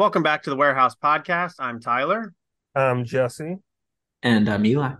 [0.00, 1.56] Welcome back to the Warehouse Podcast.
[1.58, 2.32] I'm Tyler.
[2.74, 3.58] I'm Jesse.
[4.22, 4.92] And I'm Eli.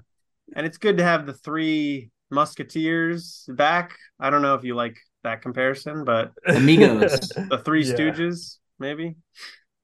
[0.54, 3.96] And it's good to have the three Musketeers back.
[4.20, 7.18] I don't know if you like that comparison, but Amigos.
[7.48, 7.94] the Three Yeah.
[7.94, 9.16] Stooges, maybe.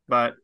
[0.07, 0.35] But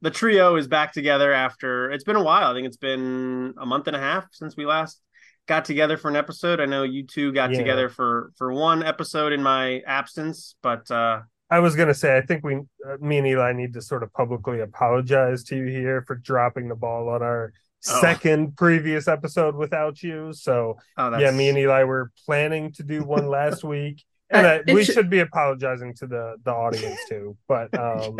[0.00, 2.50] the trio is back together after it's been a while.
[2.50, 5.02] I think it's been a month and a half since we last
[5.46, 6.60] got together for an episode.
[6.62, 7.58] I know you two got Yeah.
[7.58, 11.20] together for for one episode in my absence, but uh
[11.54, 14.12] I was gonna say, I think we, uh, me and Eli, need to sort of
[14.12, 17.52] publicly apologize to you here for dropping the ball on our
[17.86, 18.00] Oh.
[18.00, 20.32] second previous episode without you.
[20.32, 23.96] So oh, yeah, me and Eli were planning to do one last week,
[24.30, 27.36] and Uh, I, we should- should be apologizing to the the audience too.
[27.46, 28.16] But um,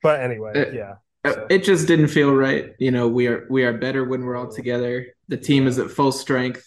[0.00, 2.66] but anyway, Uh, yeah, Uh, It just didn't feel right.
[2.78, 4.92] You know, we are we are better when we're all together.
[5.32, 6.62] The team is at full strength.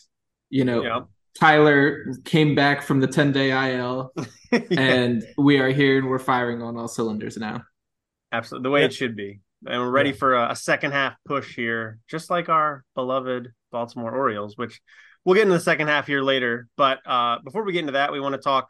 [0.50, 1.02] You know, yeah.
[1.40, 4.14] Tyler came back from the 10 day IL
[4.52, 4.59] Yeah.
[4.72, 7.64] and we are here and we're firing on all cylinders now.
[8.32, 8.86] Absolutely, the way Yeah.
[8.88, 9.42] it should be.
[9.66, 10.16] And we're ready Yeah.
[10.16, 14.81] for a, a second half push here, just like our beloved Baltimore Orioles, which
[15.25, 16.67] we'll get into the second half here later.
[16.78, 18.69] But uh, before we get into that, we want to talk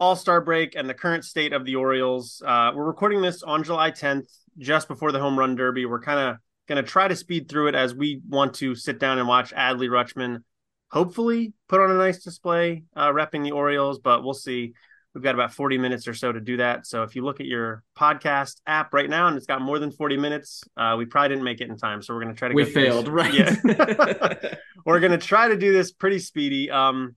[0.00, 2.42] All Star break and the current state of the Orioles.
[2.44, 4.26] Uh, we're recording this on July 10th,
[4.58, 5.86] just before the home run derby.
[5.86, 6.36] We're kind of
[6.68, 9.52] going to try to speed through it as we want to sit down and watch
[9.54, 10.42] Adley Rutschman
[10.90, 14.72] hopefully put on a nice display uh, repping the Orioles, but we'll see.
[15.14, 16.86] We've got about 40 minutes or so to do that.
[16.86, 19.90] So if you look at your podcast app right now and it's got more than
[19.90, 22.02] 40 minutes, uh, we probably didn't make it in time.
[22.02, 23.34] So we're going to try to We through this- failed, right?
[23.34, 23.54] Yeah.
[24.84, 26.70] we're going to try to do this pretty speedy.
[26.70, 27.16] Um,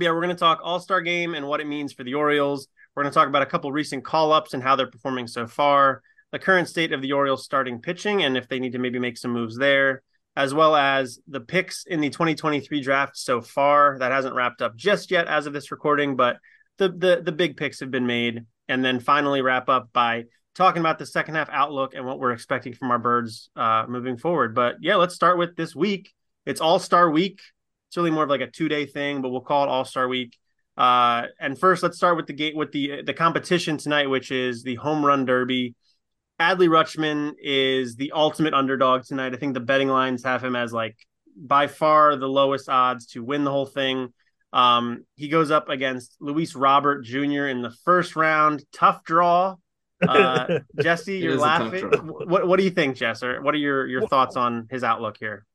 [0.00, 2.68] yeah, we're going to talk All Star game and what it means for the Orioles.
[2.94, 5.46] We're going to talk about a couple recent call ups and how they're performing so
[5.46, 8.98] far, the current state of the Orioles starting pitching, and if they need to maybe
[8.98, 10.02] make some moves there,
[10.36, 13.98] as well as the picks in the 2023 draft so far.
[13.98, 16.38] That hasn't wrapped up just yet as of this recording, but
[16.78, 20.80] the the the big picks have been made, and then finally wrap up by talking
[20.80, 24.54] about the second half outlook and what we're expecting from our birds uh, moving forward.
[24.54, 26.12] But yeah, let's start with this week.
[26.46, 27.40] It's All Star Week.
[27.88, 30.08] It's really more of like a two day thing, but we'll call it All Star
[30.08, 30.36] Week.
[30.76, 34.62] Uh, and first, let's start with the gate with the the competition tonight, which is
[34.62, 35.74] the home run derby.
[36.42, 39.32] Adley Rutschman is the ultimate underdog tonight.
[39.32, 40.96] I think the betting lines have him as like
[41.36, 44.12] by far the lowest odds to win the whole thing.
[44.52, 47.46] Um, he goes up against Luis Robert Jr.
[47.46, 48.64] in the first round.
[48.72, 49.56] Tough draw.
[50.02, 51.84] Uh, Jesse, you're is a tough laughing.
[52.08, 53.22] What what do you think, Jess?
[53.22, 55.46] Or what are your your thoughts on his outlook here?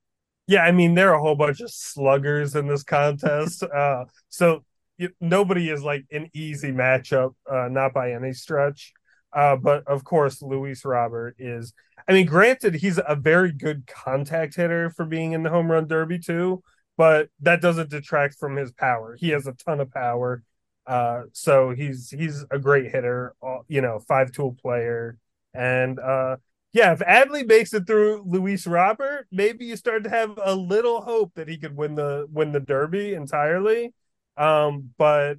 [0.47, 0.61] yeah.
[0.61, 3.61] I mean, there are a whole bunch of sluggers in this contest.
[3.75, 4.63] Uh, so
[4.97, 8.93] you, nobody is like an easy matchup, uh, not by any stretch.
[9.37, 11.71] Uh, but of course, Luis Robert is.
[12.07, 15.87] I mean, granted, he's a very good contact hitter for being in the home run
[15.87, 16.63] derby too,
[16.97, 19.15] but that doesn't detract from his power.
[19.15, 20.41] He has a ton of power.
[20.87, 25.17] Uh, so he's he's a great hitter, uh, you know, five tool player,
[25.53, 26.37] and uh,
[26.73, 31.01] yeah, if Adley makes it through Luis Robert, maybe you start to have a little
[31.01, 33.93] hope that he could win the win the derby entirely.
[34.35, 35.37] Um, but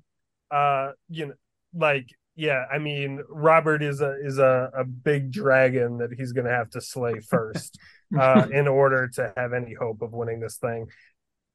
[0.52, 1.34] uh, you know,
[1.74, 6.50] like yeah, I mean, Robert is a is a, a big dragon that he's gonna
[6.54, 7.78] have to slay first
[8.18, 10.86] uh, in order to have any hope of winning this thing.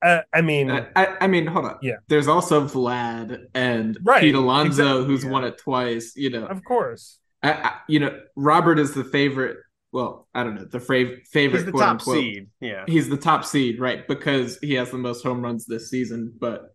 [0.02, 1.78] Uh, I mean, I, I I mean, hold on.
[1.82, 1.96] Yeah.
[2.10, 5.30] There's also Vlad and Right, Pete Alonso, exactly, who's yeah.
[5.30, 6.14] won it twice.
[6.18, 9.58] You know, of course, I, I, you know, Robert is the favorite.
[9.94, 11.60] Well, I don't know the fav- favorite.
[11.60, 12.18] He's the quote top unquote.
[12.18, 12.50] seed.
[12.60, 12.84] Yeah.
[12.88, 14.06] He's the top seed, right?
[14.06, 16.34] Because he has the most home runs this season.
[16.38, 16.73] But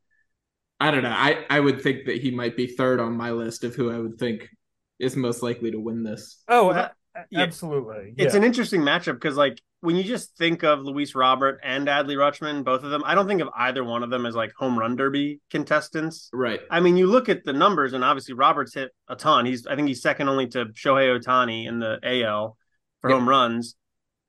[0.80, 1.10] I don't know.
[1.14, 3.98] I I would think that he might be third on my list of who I
[3.98, 4.48] would think
[4.98, 6.42] is most likely to win this.
[6.48, 7.40] oh, Well, that- a- a- yeah.
[7.40, 8.14] absolutely.
[8.16, 8.38] It's yeah.
[8.38, 12.64] an interesting matchup because, like, when you just think of Luis Robert and Adley Rutschman,
[12.64, 14.96] both of them, I don't think of either one of them as like home run
[14.96, 16.30] derby contestants.
[16.32, 16.60] Right.
[16.70, 19.46] I mean, you look at the numbers, and obviously Roberts hit a ton.
[19.46, 22.56] He's, I think, he's second only to Shohei Ohtani in the AL
[23.00, 23.18] for Yep.
[23.20, 23.76] home runs.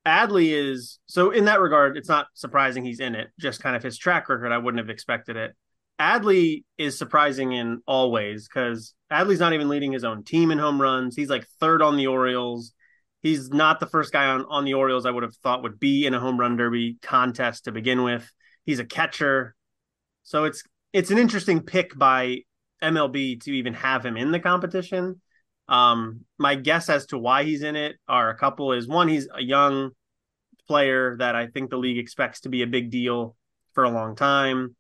[0.06, 3.30] Adley is so in that regard, it's not surprising he's in it.
[3.40, 5.56] Just kind of his track record, I wouldn't have expected it.
[6.00, 10.58] Adley is surprising in all ways because Adley's not even leading his own team in
[10.58, 11.16] home runs.
[11.16, 12.74] He's like third on the Orioles.
[13.22, 16.06] He's not the first guy on, on the Orioles I would have thought would be
[16.06, 18.31] in a home run derby contest to begin with.
[18.66, 19.56] He's a catcher.
[20.24, 20.63] So it's
[20.94, 22.40] it's an interesting pick by
[22.81, 25.22] MLB to even have him in the competition.
[25.68, 29.28] Um, my guess as to why he's in it are a couple is one, he's
[29.34, 29.92] a young
[30.68, 33.36] player that I think the league expects to be a big deal
[33.74, 34.75] for a long time.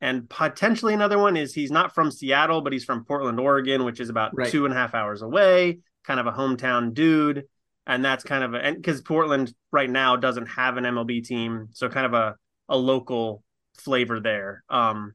[0.00, 3.98] And potentially another one is he's not from Seattle, but he's from Portland, Oregon, which
[4.00, 4.50] is about Right.
[4.50, 7.44] two and a half hours away, kind of a hometown dude.
[7.86, 11.68] And that's kind of a, and because Portland right now doesn't have an MLB team.
[11.72, 12.36] So kind of a,
[12.68, 13.42] a local
[13.78, 14.62] flavor there.
[14.68, 15.14] Um,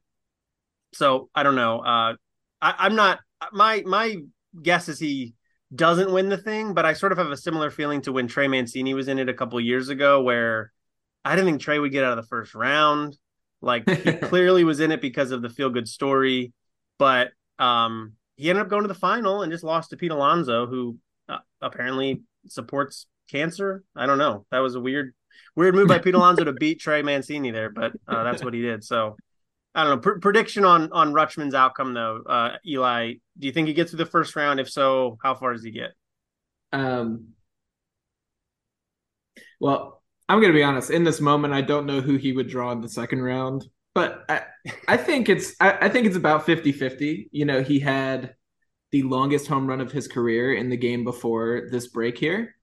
[0.92, 1.78] so I don't know.
[1.80, 2.14] Uh,
[2.60, 3.20] I, I'm not,
[3.52, 4.16] my, my
[4.60, 5.34] guess is he
[5.74, 8.48] doesn't win the thing, but I sort of have a similar feeling to when Trey
[8.48, 10.72] Mancini was in it a couple years ago, where
[11.24, 13.16] I didn't think Trey would get out of the first round.
[13.64, 16.52] Like he clearly was in it because of the feel good story,
[16.98, 20.66] but um, he ended up going to the final and just lost to Pete Alonso,
[20.66, 23.84] who uh, apparently supports cancer.
[23.96, 24.46] I don't know.
[24.50, 25.14] That was a weird,
[25.56, 28.60] weird move by Pete Alonso to beat Trey Mancini there, but uh, that's what he
[28.60, 28.84] did.
[28.84, 29.16] So
[29.74, 30.00] I don't know.
[30.00, 33.14] Pr- prediction on on Rutschman's outcome though, uh, Eli.
[33.38, 34.60] Do you think he gets through the first round?
[34.60, 35.90] If so, how far does he get?
[36.72, 37.28] Um.
[39.60, 40.90] Well, I'm going to be honest.
[40.90, 44.24] In this moment, I don't know who he would draw in the second round, but
[44.28, 44.42] I,
[44.88, 47.28] I think it's I, I think it's about 50-50.
[47.30, 48.34] You know, he had
[48.90, 52.54] the longest home run of his career in the game before this break here.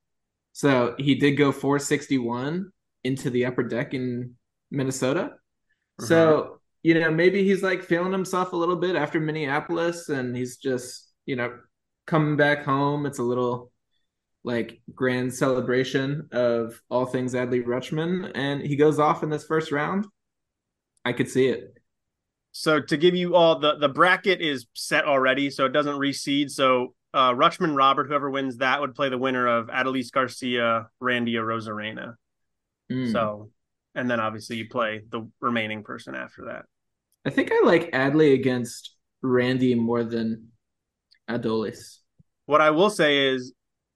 [0.54, 2.72] So he did go 461
[3.04, 4.36] into the upper deck in
[4.70, 5.22] Minnesota.
[5.22, 6.06] Mm-hmm.
[6.06, 10.58] So, you know, maybe he's like feeling himself a little bit after Minneapolis and he's
[10.58, 11.58] just, you know,
[12.08, 13.06] coming back home.
[13.06, 13.71] It's a little
[14.44, 19.72] like grand celebration of all things Adley Rutschman, and he goes off in this first
[19.72, 20.06] round.
[21.06, 21.74] I could see it.
[22.52, 26.50] So to give you all the the bracket is set already, so it doesn't reseed.
[26.50, 31.34] So uh, Rutschman Robert, whoever wins that, would play the winner of Adolis Garcia, Randy
[31.36, 32.16] Arozarena.
[32.92, 33.12] Mm.
[33.12, 33.52] So,
[33.96, 36.66] and then obviously you play the remaining person after that.
[37.26, 40.50] I think I like Adley against Randy more than
[41.30, 41.98] Adolis.
[42.46, 43.54] What I will say is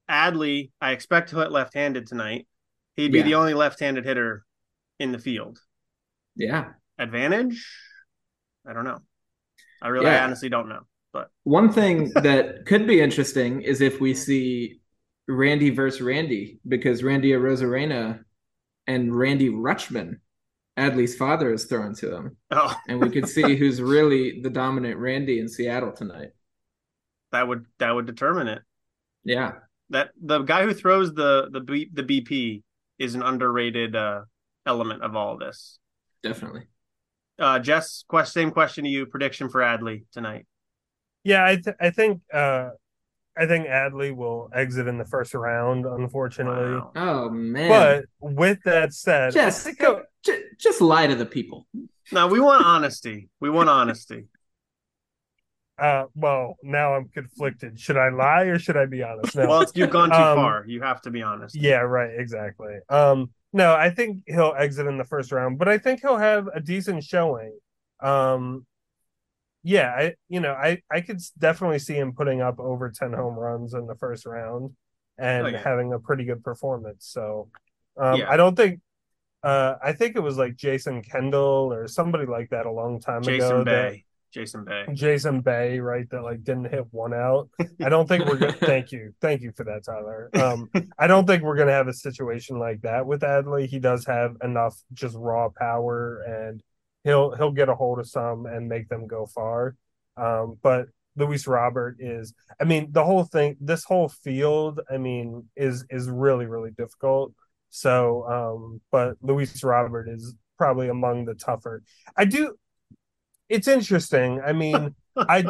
[0.10, 2.48] Adley, I expect to hit left-handed tonight.
[2.96, 3.24] He'd be yeah.
[3.26, 4.46] the only left-handed hitter
[5.00, 5.60] in the field.
[6.36, 6.72] Yeah.
[6.98, 7.68] Advantage?
[8.68, 9.00] I don't know.
[9.82, 10.22] I really, yeah.
[10.22, 10.82] I honestly don't know.
[11.12, 14.80] But one thing that could be interesting is if we see
[15.28, 18.24] Randy versus Randy, because Randy Arozarena
[18.88, 20.20] and Randy Rutschman,
[20.78, 22.38] Adley's father, is thrown to him.
[22.52, 22.76] Oh.
[22.88, 26.30] and we could see who's really the dominant Randy in Seattle tonight.
[27.32, 28.62] That would that would determine it.
[29.24, 29.54] Yeah
[29.90, 32.64] that the guy who throws the the B, the BP
[33.00, 34.22] is an underrated uh,
[34.66, 35.80] element of all of this.
[36.24, 36.64] Definitely.
[37.38, 39.06] Uh, Jess, quest, same question to you.
[39.06, 40.46] Prediction for Adley tonight?
[41.24, 42.70] Yeah, I th- I think uh,
[43.38, 45.86] I think Adley will exit in the first round.
[45.86, 46.76] Unfortunately.
[46.76, 46.92] Wow.
[46.96, 47.70] Oh man!
[47.70, 51.68] But with that said, just go, just, just lie to the people.
[52.12, 53.30] No, we want honesty.
[53.40, 54.28] We want honesty.
[55.78, 57.80] Uh, well, now I'm conflicted.
[57.80, 59.36] Should I lie or should I be honest?
[59.36, 59.48] No.
[59.48, 60.66] well, you've gone too um, far.
[60.68, 61.56] You have to be honest.
[61.56, 62.12] Yeah, right.
[62.18, 62.78] Exactly.
[62.90, 66.48] Um, no, I think he'll exit in the first round, but I think he'll have
[66.54, 67.58] a decent showing.
[68.02, 68.66] Um,
[69.64, 73.36] yeah, I you know I I could definitely see him putting up over ten home
[73.36, 74.72] runs in the first round
[75.18, 75.62] and oh, yeah.
[75.62, 77.08] having a pretty good performance.
[77.08, 77.50] So,
[77.98, 78.30] um, yeah.
[78.30, 78.80] I don't think.
[79.44, 83.22] Uh, I think it was like Jason Kendall or somebody like that a long time
[83.22, 83.64] Jason ago.
[83.64, 84.05] Bay.
[84.36, 84.86] Jason Bay.
[84.94, 86.10] Jason Bay, right?
[86.10, 87.48] That like didn't hit one out.
[87.82, 88.56] I don't think we're good.
[88.60, 90.30] thank you, thank you for that, Tyler.
[90.34, 93.66] Um, I don't think we're gonna have a situation like that with Adley.
[93.66, 96.62] He does have enough just raw power, and
[97.06, 99.78] he'll he'll get a hold of some and make them go far.
[100.18, 105.48] Um, but Luis Robert is, I mean, the whole thing, this whole field, I mean,
[105.56, 107.32] is is really really difficult.
[107.70, 111.84] So, um, but Luis Robert is probably among the tougher.
[112.18, 112.56] I do
[113.50, 114.42] it's interesting.
[114.42, 115.46] I mean, I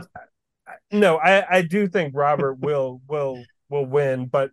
[0.92, 4.52] no, I I do think Robert will will will win, but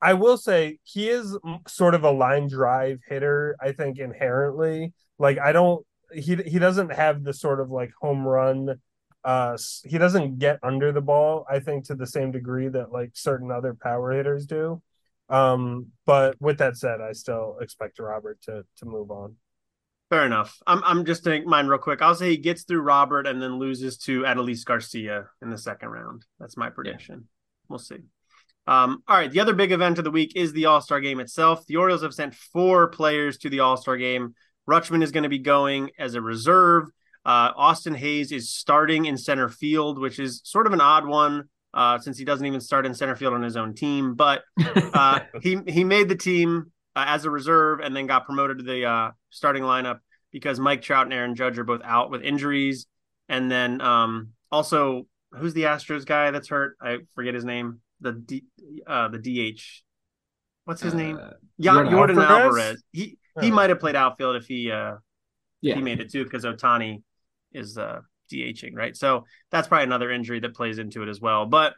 [0.00, 1.36] I will say he is
[1.66, 3.56] sort of a line drive hitter.
[3.60, 8.26] I think inherently, like I don't he he doesn't have the sort of like home
[8.26, 8.80] run.
[9.24, 11.44] Uh, he doesn't get under the ball.
[11.50, 14.80] I think to the same degree that like certain other power hitters do.
[15.28, 19.36] Um, but with that said, I still expect Robert to to move on.
[20.10, 20.56] Fair enough.
[20.66, 22.00] I'm I'm just taking mine real quick.
[22.00, 25.90] I'll say he gets through Robert and then loses to Adolis Garcia in the second
[25.90, 26.24] round.
[26.40, 27.14] That's my prediction.
[27.16, 27.68] Yeah.
[27.68, 27.98] We'll see.
[28.66, 29.30] Um, all right.
[29.30, 31.66] The other big event of the week is the All Star game itself.
[31.66, 34.34] The Orioles have sent four players to the All Star game.
[34.68, 36.84] Rutschman is going to be going as a reserve.
[37.24, 41.44] Uh, Austin Hays is starting in center field, which is sort of an odd one
[41.74, 44.14] uh, since he doesn't even start in center field on his own team.
[44.14, 48.58] But uh, he he made the team uh, as a reserve and then got promoted
[48.58, 50.00] to the uh, starting lineup
[50.32, 52.86] because Mike Trout and Aaron Judge are both out with injuries.
[53.28, 56.76] And then um, also, who's the Astros guy that's hurt?
[56.80, 57.80] I forget his name.
[58.00, 58.44] The D,
[58.86, 59.60] uh, the DH.
[60.64, 61.18] What's his name?
[61.22, 62.18] Uh, yeah, Yordan Alvarez.
[62.18, 62.82] Alvarez.
[62.92, 63.40] He oh.
[63.40, 64.96] he might have played outfield if he uh
[65.60, 65.74] yeah.
[65.74, 67.02] he made it too because Ohtani
[67.52, 68.00] is uh
[68.30, 68.96] DHing right.
[68.96, 71.46] So that's probably another injury that plays into it as well.
[71.46, 71.74] But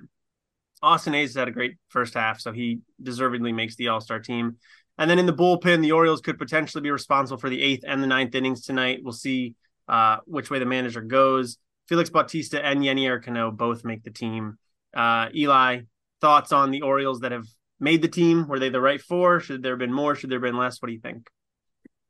[0.82, 4.56] Austin Hays had a great first half, so he deservedly makes the All Star team.
[5.00, 8.02] And then in the bullpen, the Orioles could potentially be responsible for the eighth and
[8.02, 9.00] the ninth innings tonight.
[9.02, 9.54] We'll see
[9.88, 11.56] uh, which way the manager goes.
[11.88, 14.58] Felix Bautista and Yennier Cano both make the team.
[14.94, 15.80] Uh, Eli,
[16.20, 17.46] thoughts on the Orioles that have
[17.80, 18.46] made the team?
[18.46, 19.40] Were they the right four?
[19.40, 20.14] Should there have been more?
[20.14, 20.82] Should there have been less?
[20.82, 21.30] What do you think?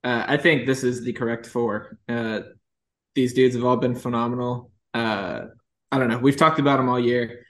[0.02, 1.96] Uh, I think this is the correct four.
[2.08, 2.40] Uh,
[3.14, 4.72] these dudes have all been phenomenal.
[4.92, 5.42] Uh,
[5.92, 6.18] I don't know.
[6.18, 7.46] We've talked about them all year.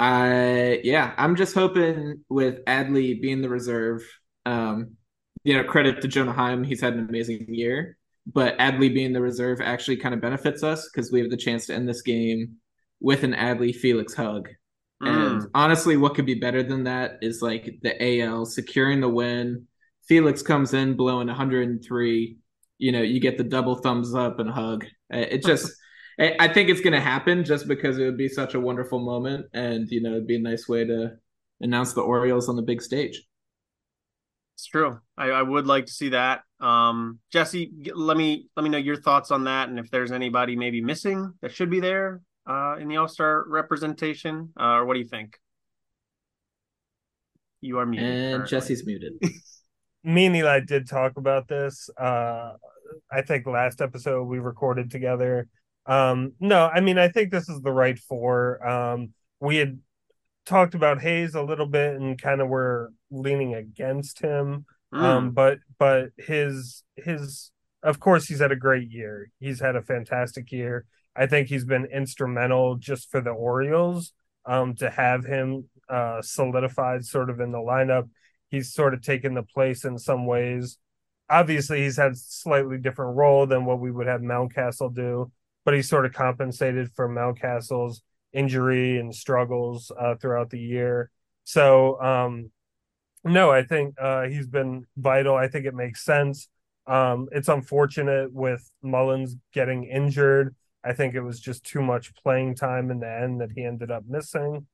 [0.00, 4.02] I yeah, I'm just hoping with Adley being the reserve.
[4.46, 4.96] Um,
[5.42, 7.96] you know, credit to Jonah Heim, he's had an amazing year.
[8.26, 11.66] But Adley being the reserve actually kind of benefits us because we have the chance
[11.66, 12.56] to end this game
[13.00, 14.48] with an Adley Felix hug.
[15.02, 15.08] Mm.
[15.08, 19.66] And honestly, what could be better than that is like the AL securing the win.
[20.08, 22.38] Felix comes in blowing 103.
[22.78, 24.86] You know, you get the double thumbs up and hug.
[25.10, 25.70] It just
[26.18, 29.46] I think it's going to happen just because it would be such a wonderful moment,
[29.52, 31.14] and you know, it'd be a nice way to
[31.60, 33.20] announce the Orioles on the big stage.
[34.54, 35.00] It's true.
[35.16, 36.42] I, I would like to see that.
[36.60, 40.56] Um, Jesse, let me let me know your thoughts on that, and if there's anybody
[40.56, 44.94] maybe missing that should be there uh, in the All Star representation, uh, or what
[44.94, 45.38] do you think?
[47.60, 48.08] You are muted.
[48.08, 48.50] And currently.
[48.50, 49.14] Jesse's muted.
[50.04, 51.88] Me and Eli did talk about this.
[51.98, 52.52] Uh,
[53.10, 55.48] I think last episode we recorded together
[55.86, 58.66] um, no, I mean, I think this is the right four.
[58.66, 59.78] Um, we had
[60.46, 64.64] talked about Hays a little bit and kind of were leaning against him.
[64.92, 65.02] Mm.
[65.02, 67.50] Um, but but his his
[67.82, 69.30] of course he's had a great year.
[69.40, 70.84] He's had a fantastic year.
[71.16, 74.12] I think he's been instrumental just for the Orioles
[74.46, 78.08] um, to have him uh, solidified sort of in the lineup.
[78.50, 80.78] He's sort of taken the place in some ways.
[81.30, 85.30] Obviously, he's had slightly different role than what we would have Mountcastle do
[85.64, 88.02] but he sort of compensated for Mountcastle's
[88.34, 91.10] injury and struggles uh, throughout the year.
[91.44, 92.50] So, um,
[93.24, 95.34] no, I think uh, he's been vital.
[95.34, 96.48] I think it makes sense.
[96.86, 100.54] Um, it's unfortunate with Mullins getting injured.
[100.84, 103.90] I think it was just too much playing time in the end that he ended
[103.90, 104.66] up missing.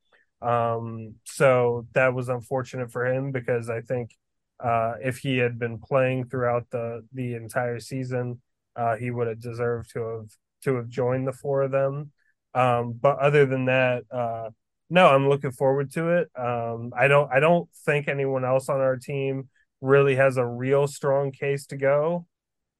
[0.42, 4.16] Um, so that was unfortunate for him because I think
[4.58, 8.40] uh, if he had been playing throughout the the entire season,
[8.74, 10.30] uh, he would have deserved to have
[10.64, 12.12] to have joined the four of them.
[12.54, 14.50] Um, but other than that, uh,
[14.88, 16.30] no, I'm looking forward to it.
[16.36, 19.48] Um, I don't I don't think anyone else on our team
[19.80, 22.26] really has a real strong case to go.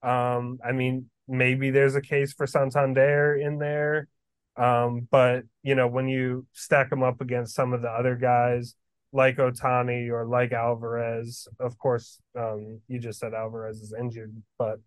[0.03, 4.09] Um, I mean, maybe there's a case for Santander in there.
[4.57, 8.75] Um, but you know, when you stack them up against some of the other guys
[9.13, 14.81] like Ohtani or like Alvarez, of course, um, you just said Alvarez is injured, but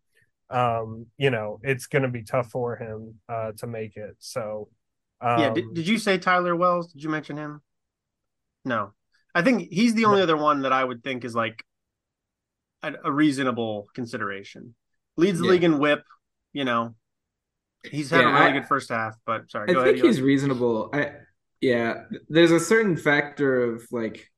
[0.54, 4.16] um, you know, it's going to be tough for him uh, to make it.
[4.20, 4.70] So,
[5.20, 5.50] um, yeah.
[5.50, 6.94] Did, did you say Tyler Wells?
[6.94, 7.62] Did you mention him?
[8.64, 8.94] No,
[9.34, 10.24] I think he's the only no.
[10.24, 11.64] other one that I would think is like
[12.84, 14.76] a, a reasonable consideration.
[15.18, 15.52] Leads the yeah.
[15.52, 16.04] league in WHIP.
[16.54, 16.96] You know,
[17.90, 19.16] he's had yeah, a really I, good first half.
[19.26, 20.92] But sorry, I think ahead, he's reasonable.
[20.94, 21.14] I
[21.62, 24.30] yeah, there's a certain factor of like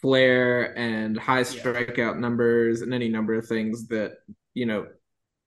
[0.00, 2.12] flair and high strikeout yeah.
[2.12, 4.12] numbers and any number of things that
[4.54, 4.86] you know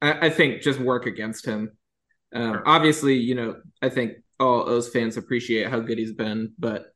[0.01, 1.71] I, I think just work against him.
[2.33, 2.63] Um, sure.
[2.65, 6.87] Obviously, you know, I think all O's fans appreciate how good he's been, but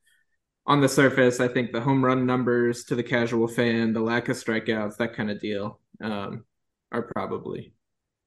[0.66, 4.30] on the surface, I think the home run numbers to the casual fan, the lack
[4.30, 6.46] of strikeouts, that kind of deal, um,
[6.92, 7.74] are probably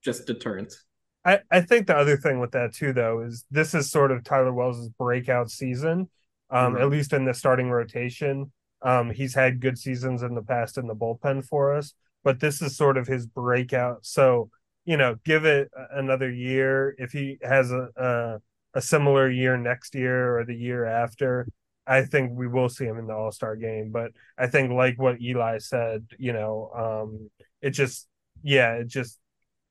[0.05, 0.85] just deterrents.
[1.25, 4.23] I, I think the other thing with that too, though, is this is sort of
[4.23, 6.09] Tyler Wells' breakout season,
[6.51, 6.83] um, mm-hmm.
[6.83, 8.53] at least in the starting rotation.
[8.83, 12.63] Um, he's had good seasons in the past in the bullpen for us, but this
[12.63, 14.07] is sort of his breakout.
[14.07, 14.51] So
[14.89, 16.95] you know, give it another year.
[16.97, 18.39] If he has a, a,
[18.79, 21.47] a similar year next year or the year after,
[21.87, 23.91] I think we will see him in the All Star game.
[23.91, 27.29] But I think, like what Eli said, you know, um,
[27.61, 28.09] it just,
[28.43, 29.19] yeah, it just,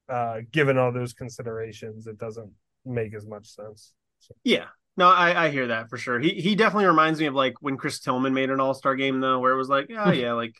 [0.07, 2.51] uh, given all those considerations, it doesn't
[2.85, 3.93] make as much sense.
[4.19, 4.35] So.
[4.43, 4.65] Yeah,
[4.97, 6.19] no, I, I hear that for sure.
[6.19, 9.19] He he definitely reminds me of like when Chris Tillman made an All Star game
[9.19, 10.53] though, where it was like, oh yeah, like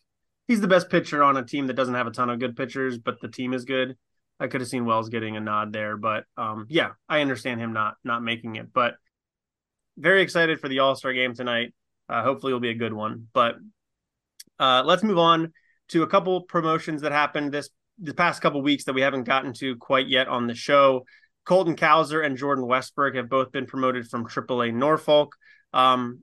[0.48, 2.98] he's the best pitcher on a team that doesn't have a ton of good pitchers,
[2.98, 3.96] but the team is good.
[4.40, 7.74] I could have seen Wells getting a nod there, but um, yeah, I understand him
[7.74, 8.72] not not making it.
[8.72, 8.96] But
[9.98, 11.74] very excited for the All Star game tonight.
[12.08, 13.28] Uh, hopefully, it'll be a good one.
[13.34, 13.56] But
[14.60, 15.54] uh, let's move on
[15.90, 19.54] to a couple promotions that happened this the past couple weeks that we haven't gotten
[19.54, 21.06] to quite yet on the show.
[21.46, 25.36] Colton Cowser and Jordan Westburg have both been promoted from AAA Norfolk.
[25.74, 26.20] Um,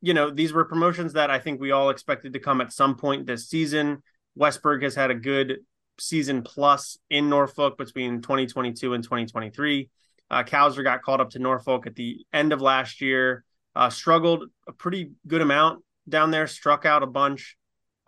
[0.00, 2.96] you know, these were promotions that I think we all expected to come at some
[2.96, 4.02] point this season.
[4.38, 5.60] Westburg has had a good
[5.98, 9.88] season plus in Norfolk between 2022 and 2023.
[10.30, 14.44] Uh, Cowser got called up to Norfolk at the end of last year, uh, struggled
[14.66, 17.56] a pretty good amount down there, struck out a bunch,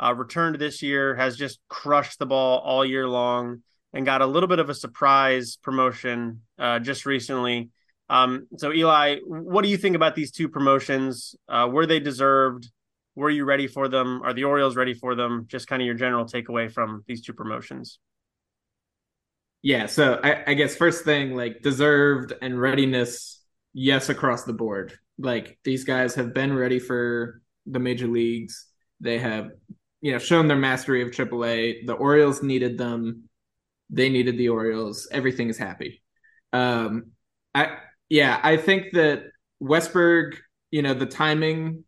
[0.00, 4.26] uh, returned this year, has just crushed the ball all year long, and got a
[4.26, 7.71] little bit of a surprise promotion uh, just recently
[8.11, 11.35] Um, so Eli, what do you think about these two promotions?
[11.49, 12.71] Uh, were they deserved?
[13.19, 14.23] Were you ready for them?
[14.23, 15.47] Are the Orioles ready for them?
[15.49, 17.99] Just kind of your general takeaway from these two promotions.
[19.61, 24.97] Yeah, so I, I guess first thing, like deserved and readiness, yes, across the board.
[25.19, 28.69] Like these guys have been ready for the major leagues.
[29.01, 29.51] They have,
[30.01, 31.87] you know, shown their mastery of AAA.
[31.87, 33.25] The Orioles needed them.
[33.91, 35.09] They needed the Orioles.
[35.11, 36.05] Everything is happy.
[36.53, 37.11] Um,
[37.53, 39.25] I yeah, I think that
[39.61, 40.37] Westburg,
[40.71, 41.83] you know, the timing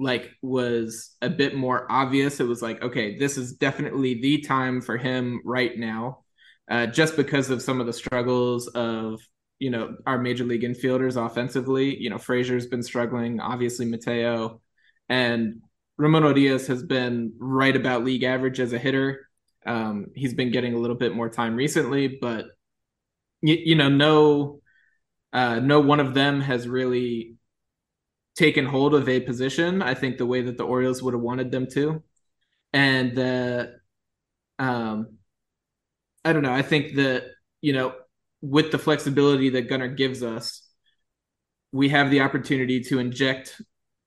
[0.00, 2.40] like was a bit more obvious.
[2.40, 6.24] It was like, okay, this is definitely the time for him right now,
[6.70, 9.20] uh, just because of some of the struggles of
[9.58, 11.96] you know our major league infielders offensively.
[12.00, 14.60] You know, Frazier's been struggling, obviously Mateo,
[15.08, 15.60] and
[15.98, 19.28] Ramon Urias has been right about league average as a hitter.
[19.66, 22.46] Um, he's been getting a little bit more time recently, but
[23.42, 24.60] you, you know, no,
[25.34, 27.36] uh, no one of them has really
[28.40, 29.82] taken hold of a position.
[29.82, 32.02] I think the way that the Orioles would have wanted them to,
[32.72, 33.74] and the,
[34.58, 35.18] um,
[36.24, 36.52] I don't know.
[36.52, 37.24] I think that
[37.60, 37.94] you know,
[38.40, 40.66] with the flexibility that Gunnar gives us,
[41.70, 43.60] we have the opportunity to inject,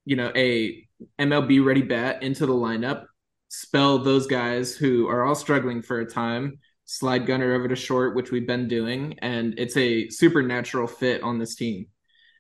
[0.03, 0.83] you know, a
[1.19, 3.05] MLB ready bat into the lineup,
[3.49, 8.15] spell those guys who are all struggling for a time, slide Gunnar over to short,
[8.15, 11.85] which we've been doing, and it's a supernatural fit on this team.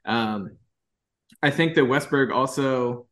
[0.05, 0.57] Um,
[1.43, 3.05] I think that Westburg also,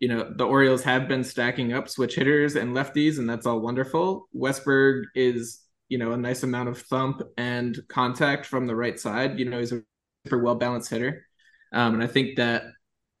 [0.00, 3.60] you know, the Orioles have been stacking up switch hitters and lefties, and that's all
[3.60, 4.26] wonderful.
[4.34, 5.60] Westburg is,
[5.90, 9.38] you know, a nice amount of thump and contact from the right side.
[9.38, 9.82] You know, he's a
[10.24, 11.26] super well balanced hitter.
[11.74, 12.62] Um, and I think that,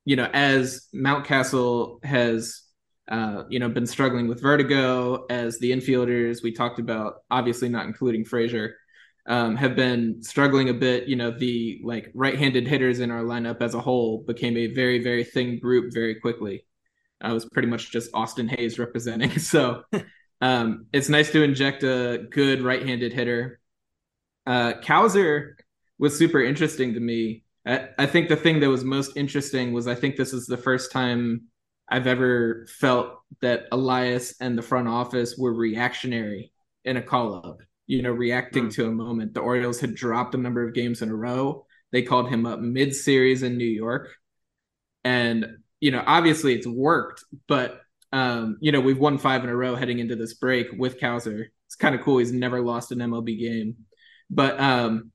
[0.06, 2.62] you know, as Mountcastle has,
[3.08, 7.84] uh, you know, been struggling with vertigo, as the infielders we talked about, obviously not
[7.84, 8.76] including Frazier,
[9.26, 11.08] um, have been struggling a bit.
[11.08, 15.02] You know, the like right-handed hitters in our lineup as a whole became a very,
[15.02, 16.66] very thin group very quickly.
[17.20, 19.30] I was pretty much just Austin Hays representing.
[19.38, 19.84] So
[20.40, 23.60] um, it's nice to inject a good right-handed hitter.
[24.46, 25.54] Uh, Cowser
[25.98, 27.44] was super interesting to me.
[27.66, 30.58] I, I think the thing that was most interesting was I think this is the
[30.58, 31.44] first time
[31.88, 36.52] I've ever felt that Elias and the front office were reactionary
[36.84, 38.74] in a call up you know, reacting mm.
[38.74, 39.34] to a moment.
[39.34, 41.66] The Orioles had dropped a number of games in a row.
[41.92, 44.10] They called him up mid series in New York.
[45.04, 49.56] And, you know, obviously it's worked, but, um, you know, we've won five in a
[49.56, 51.44] row heading into this break with Cowser.
[51.66, 52.18] It's kind of cool.
[52.18, 53.76] He's never lost an MLB game.
[54.30, 55.10] But, um,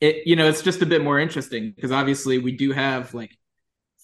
[0.00, 3.36] it, you know, it's just a bit more interesting because obviously we do have like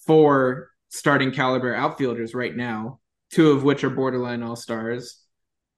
[0.05, 2.99] four starting caliber outfielders right now,
[3.31, 5.24] two of which are borderline all stars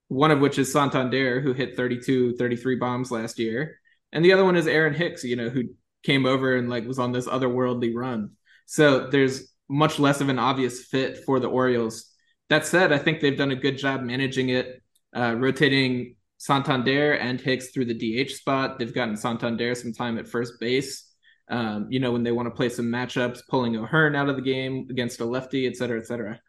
[0.08, 3.80] one of which is Santander, who hit 32, 33 bombs last year.
[4.12, 5.64] And the other one is Aaron Hicks, you know, who
[6.04, 8.32] came over and like was on this otherworldly run.
[8.66, 12.10] So there's much less of an obvious fit for the Orioles.
[12.50, 14.82] That said, I think they've done a good job managing it,
[15.16, 18.80] uh, rotating Santander and Hicks through the DH spot.
[18.80, 21.04] They've gotten Santander some time at first base.
[21.50, 24.42] Um, you know, when they want to play some matchups, pulling O'Hearn out of the
[24.42, 26.40] game against a lefty, et cetera, et cetera.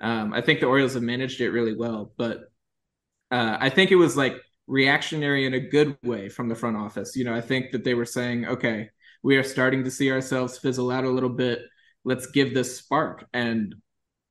[0.00, 2.40] Um, I think the Orioles have managed it really well, but
[3.30, 4.34] uh, I think it was like
[4.66, 7.16] reactionary in a good way from the front office.
[7.16, 8.90] You know, I think that they were saying, okay,
[9.22, 11.60] we are starting to see ourselves fizzle out a little bit.
[12.04, 13.26] Let's give this spark.
[13.32, 13.74] And,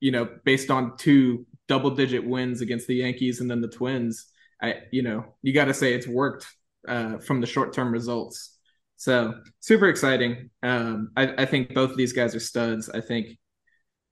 [0.00, 4.26] you know, based on two double digit wins against the Yankees and then the Twins,
[4.62, 6.46] I, you know, you got to say it's worked
[6.86, 8.56] uh, from the short term results.
[8.96, 10.50] So super exciting.
[10.62, 12.88] Um, I, I think both of these guys are studs.
[12.88, 13.38] I think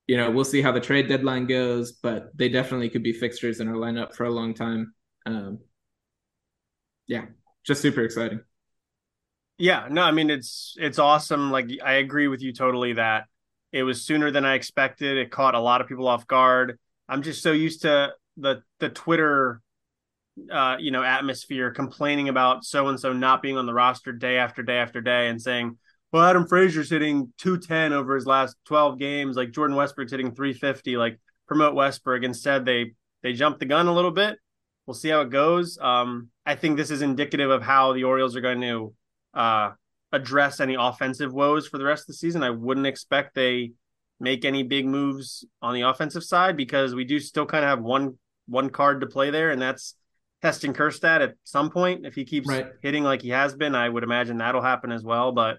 [0.07, 3.61] you know, we'll see how the trade deadline goes, but they definitely could be fixtures
[3.61, 4.95] in our lineup for a long time.
[5.25, 5.59] Um,
[7.07, 7.27] yeah,
[7.64, 8.40] just super exciting.
[9.59, 11.51] Yeah, no, I mean it's it's awesome.
[11.51, 13.25] Like I agree with you totally that
[13.73, 15.16] it was sooner than I expected.
[15.16, 16.79] It caught a lot of people off guard.
[17.09, 19.62] I'm just so used to the the Twitter
[20.51, 24.37] uh, you know, atmosphere complaining about so and so not being on the roster day
[24.37, 25.79] after day after day and saying,
[26.12, 29.37] well, Adam Frazier's hitting 210 over his last 12 games.
[29.37, 30.97] Like Jordan Westburg's hitting 350.
[30.97, 32.25] Like promote Westburg.
[32.25, 34.38] Instead, they they jumped the gun a little bit.
[34.87, 35.79] We'll see how it goes.
[35.81, 38.95] Um, I think this is indicative of how the Orioles are going to
[39.35, 39.73] uh,
[40.12, 42.45] address any offensive woes for the rest of the season.
[42.45, 43.73] I wouldn't expect they
[44.21, 47.81] make any big moves on the offensive side because we do still kind of have
[47.81, 49.97] one one card to play there, and that's
[50.40, 52.07] Heston Kjerstad at some point.
[52.07, 52.69] If he keeps right.
[52.81, 55.33] hitting like he has been, I would imagine that'll happen as well.
[55.33, 55.59] But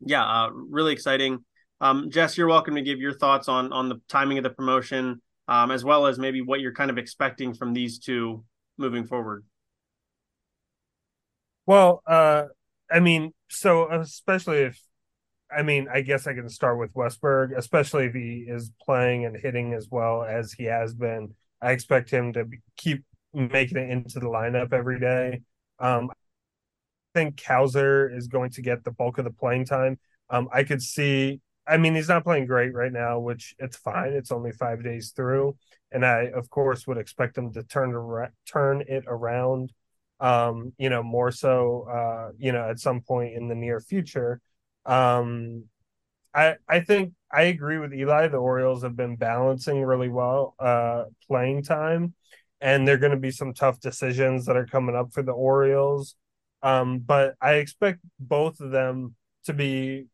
[0.00, 1.44] yeah, uh, really exciting.
[1.80, 5.20] Um, Jess, you're welcome to give your thoughts on on the timing of the promotion,
[5.48, 8.44] um, as well as maybe what you're kind of expecting from these two
[8.76, 9.44] moving forward.
[11.66, 12.44] Well, uh,
[12.90, 14.80] I mean, so especially if
[15.56, 19.36] I mean, I guess I can start with Westburg, especially if he is playing and
[19.36, 21.34] hitting as well as he has been.
[21.60, 25.42] I expect him to be, keep making it into the lineup every day.
[25.78, 26.10] Um,
[27.14, 29.98] think Cowser is going to get the bulk of the playing time.
[30.28, 31.40] Um, I could see.
[31.66, 34.12] I mean, he's not playing great right now, which it's fine.
[34.12, 35.56] It's only five days through,
[35.92, 37.92] and I, of course, would expect him to turn
[38.46, 39.72] turn it around.
[40.20, 44.40] Um, you know, more so, uh, you know, at some point in the near future.
[44.84, 45.64] Um,
[46.34, 48.28] I I think I agree with Eli.
[48.28, 52.14] The Orioles have been balancing really well uh, playing time,
[52.60, 55.32] and there are going to be some tough decisions that are coming up for the
[55.32, 56.16] Orioles.
[56.62, 60.06] Um, but I expect both of them to be,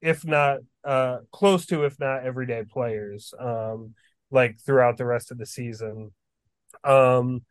[0.00, 3.94] if not uh, close to, if not everyday players, um,
[4.30, 6.12] like throughout the rest of the season.
[6.84, 7.42] Um,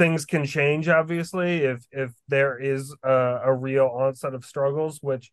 [0.00, 5.30] things can change obviously if if there is a, a, real onset of struggles which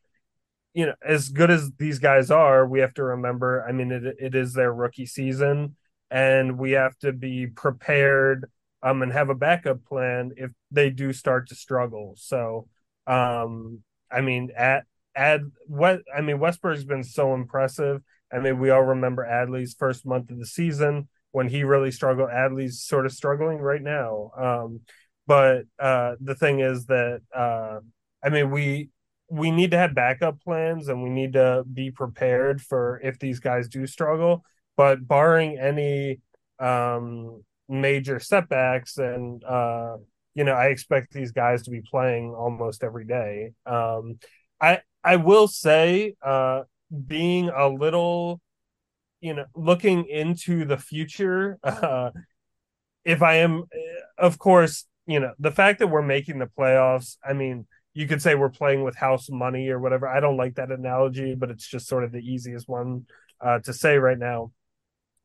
[0.74, 4.04] you know as good as these guys are we have to remember i mean it,
[4.20, 5.78] it is their rookie season
[6.12, 8.52] and we have to be prepared
[8.84, 12.68] um and have a backup plan if they do start to struggle so
[13.08, 13.80] um
[14.12, 14.86] i mean at
[15.16, 20.06] add what i mean westburg's been so impressive i mean we all remember adley's first
[20.06, 22.30] month of the season when he really struggled.
[22.30, 24.32] Adley's sort of struggling right now.
[24.36, 24.82] Um,
[25.28, 27.80] but uh, the thing is that uh,
[28.24, 28.90] I mean we
[29.30, 33.40] we need to have backup plans and we need to be prepared for if these
[33.40, 34.44] guys do struggle.
[34.78, 36.22] But barring any
[36.60, 39.98] um, major setbacks, and uh,
[40.36, 43.52] you know, I expect these guys to be playing almost every day.
[43.66, 44.20] Um,
[44.62, 46.64] I I will say, uh,
[47.08, 48.42] being a little
[49.22, 52.12] you know, looking into the future, uh,
[53.04, 53.64] if I am,
[54.18, 58.22] of course, you know, the fact that we're making the playoffs, I mean, you could
[58.22, 60.08] say we're playing with house money or whatever.
[60.08, 63.06] I don't like that analogy, but it's just sort of the easiest one
[63.42, 64.52] uh, to say right now.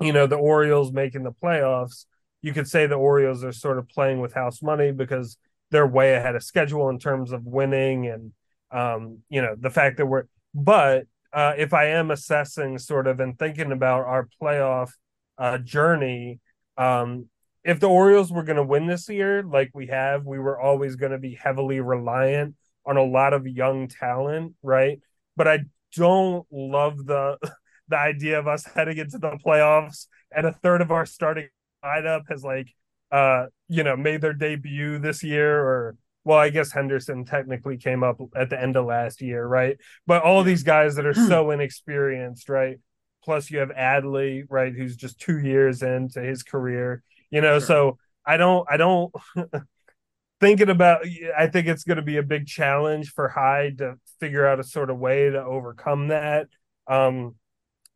[0.00, 2.06] You know, the Orioles making the playoffs,
[2.42, 5.36] you could say the Orioles are sort of playing with house money because
[5.70, 8.32] they're way ahead of schedule in terms of winning and,
[8.70, 10.24] um, you know, the fact that we're,
[10.54, 14.90] but uh, if I am assessing sort of and thinking about our playoff
[15.38, 16.40] uh, journey,
[16.76, 17.28] um,
[17.64, 20.96] if the Orioles were going to win this year, like we have, we were always
[20.96, 25.00] going to be heavily reliant on a lot of young talent, right?
[25.36, 25.60] But I
[25.94, 27.38] don't love the
[27.88, 31.48] the idea of us heading into the playoffs and a third of our starting
[31.84, 32.68] lineup has like
[33.10, 38.04] uh you know made their debut this year or well, I guess Henderson technically came
[38.04, 39.76] up at the end of last year, right?
[40.06, 42.78] But all these guys that are so inexperienced, right?
[43.24, 47.58] Plus, you have Adley, right, who's just two years into his career, you know.
[47.58, 47.66] Sure.
[47.66, 49.12] So I don't, I don't.
[50.40, 51.06] thinking about,
[51.38, 54.64] I think it's going to be a big challenge for Hyde to figure out a
[54.64, 56.48] sort of way to overcome that.
[56.88, 57.36] Um,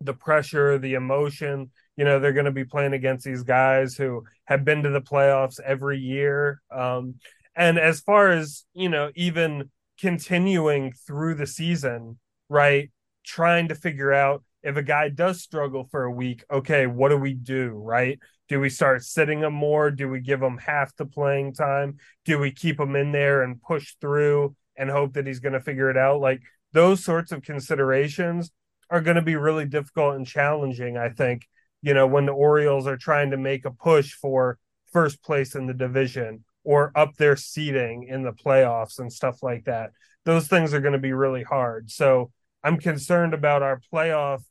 [0.01, 1.72] the pressure, the emotion.
[1.96, 5.00] You know, they're going to be playing against these guys who have been to the
[5.00, 6.61] playoffs every year.
[6.70, 7.16] Um,
[7.54, 12.90] and as far as, you know, even continuing through the season, right?
[13.24, 17.16] Trying to figure out if a guy does struggle for a week, okay, what do
[17.16, 18.18] we do, right?
[18.48, 19.90] Do we start sitting him more?
[19.90, 21.96] Do we give him half the playing time?
[22.24, 25.61] Do we keep him in there and push through and hope that he's going to
[25.61, 26.20] figure it out?
[26.20, 28.50] Like those sorts of considerations
[28.90, 31.46] are going to be really difficult and challenging, I think,
[31.87, 34.59] you know, when the Orioles are trying to make a push for
[34.92, 39.66] first place in the division or up their seating in the playoffs and stuff like
[39.66, 39.92] that.
[40.25, 41.88] Those things are going to be really hard.
[41.92, 42.33] So
[42.64, 44.42] I'm concerned about our playoff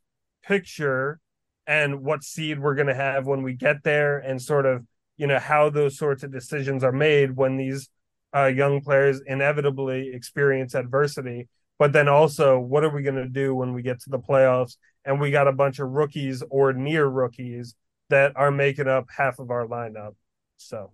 [0.45, 1.19] picture
[1.67, 4.85] and what seed we're going to have when we get there and sort of,
[5.17, 7.89] you know, how those sorts of decisions are made when these
[8.33, 11.49] uh, young players inevitably experience adversity.
[11.79, 14.77] But then also, what are we going to do when we get to the playoffs
[15.05, 17.75] and we got a bunch of rookies or near rookies
[18.09, 20.15] that are making up half of our lineup?
[20.57, 20.91] So.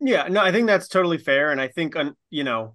[0.00, 1.94] Yeah, no, I think that's totally fair, and I think,
[2.30, 2.74] you know,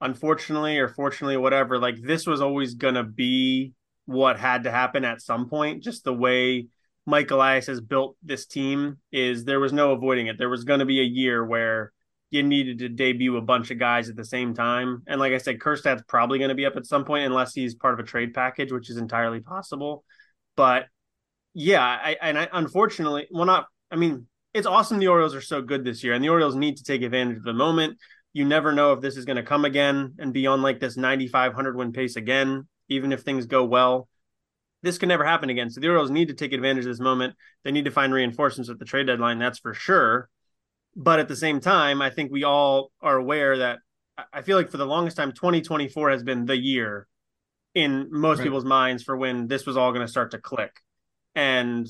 [0.00, 3.72] unfortunately or fortunately, whatever, like this was always gonna be
[4.06, 5.82] what had to happen at some point.
[5.82, 6.68] Just the way
[7.06, 10.38] Mike Elias has built this team is there was no avoiding it.
[10.38, 11.92] There was to be a year where
[12.32, 15.38] you needed to debut a bunch of guys at the same time, and like I
[15.38, 18.08] said, Kjerstad's probably going to be up at some point unless he's part of a
[18.08, 20.02] trade package, which is entirely possible.
[20.56, 20.86] But
[21.52, 23.66] yeah, I and I unfortunately, well, not.
[23.90, 26.78] I mean, it's awesome the Orioles are so good this year, and the Orioles need
[26.78, 27.98] to take advantage of the moment.
[28.32, 30.96] You never know if this is going to come again and be on like this
[30.96, 34.08] 9,500 win pace again, even if things go well.
[34.82, 35.68] This can never happen again.
[35.68, 37.34] So the Orioles need to take advantage of this moment.
[37.62, 40.30] They need to find reinforcements at the trade deadline, that's for sure.
[40.94, 43.78] But at the same time, I think we all are aware that
[44.32, 47.06] I feel like for the longest time, 2024 has been the year
[47.74, 48.44] in most right.
[48.44, 50.72] people's minds for when this was all going to start to click.
[51.34, 51.88] And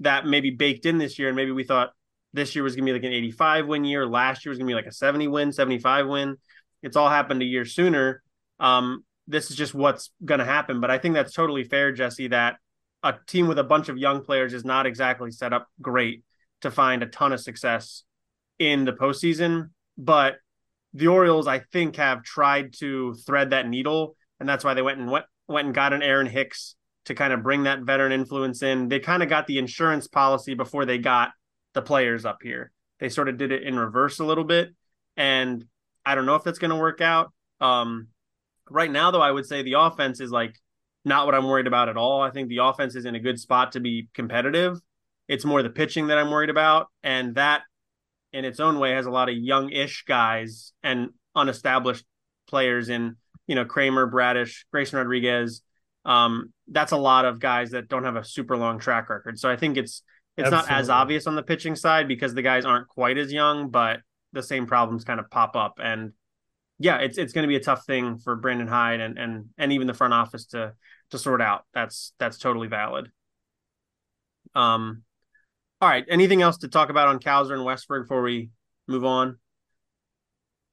[0.00, 1.28] that maybe baked in this year.
[1.28, 1.90] And maybe we thought
[2.32, 4.06] this year was going to be like an 85 win year.
[4.06, 6.36] Last year was going to be like a 70 win, 75 win.
[6.82, 8.22] It's all happened a year sooner.
[8.60, 10.80] Um, this is just what's going to happen.
[10.80, 12.56] But I think that's totally fair, Jesse, that
[13.02, 16.24] a team with a bunch of young players is not exactly set up great
[16.60, 18.04] to find a ton of success
[18.70, 19.70] in the postseason.
[19.98, 20.36] But
[20.94, 24.98] the Orioles, I think, have tried to thread that needle, and that's why they went
[24.98, 28.62] and went went and got an Aaron Hicks to kind of bring that veteran influence
[28.62, 28.88] in.
[28.88, 31.30] They kind of got the insurance policy before they got
[31.74, 32.70] the players up here.
[33.00, 34.70] They sort of did it in reverse a little bit,
[35.16, 35.64] and
[36.04, 37.32] I don't know if that's going to work out.
[37.60, 38.08] Um,
[38.70, 40.54] right now, though, I would say the offense is like
[41.04, 42.22] not what I'm worried about at all.
[42.22, 44.78] I think the offense is in a good spot to be competitive.
[45.28, 47.62] It's more the pitching that I'm worried about, and that
[48.32, 52.04] in its own way has a lot of young-ish guys and unestablished
[52.46, 53.16] players in
[53.46, 55.62] you know Kremer, Bradish, Grayson Rodriguez.
[56.04, 59.38] Um, that's a lot of guys that don't have a super long track record.
[59.38, 60.02] So I think it's
[60.36, 60.70] it's Absolutely.
[60.70, 64.00] not as obvious on the pitching side because the guys aren't quite as young, but
[64.32, 65.78] the same problems kind of pop up.
[65.82, 66.12] And
[66.78, 69.72] yeah, it's it's going to be a tough thing for Brandon Hyde and and and
[69.72, 70.72] even the front office to
[71.10, 71.64] to sort out.
[71.74, 73.10] That's that's totally valid.
[74.54, 75.02] Um,
[75.82, 76.04] all right.
[76.08, 78.50] Anything else to talk about on Cowser and Westburg before we
[78.86, 79.36] move on?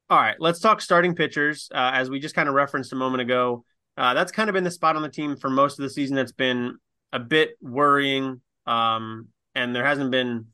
[0.08, 1.68] All right, let's talk starting pitchers.
[1.74, 3.66] Uh, as we just kind of referenced a moment ago,
[3.98, 6.16] uh, that's kind of been the spot on the team for most of the season.
[6.16, 6.78] That's been
[7.12, 10.46] a bit worrying, um, and there hasn't been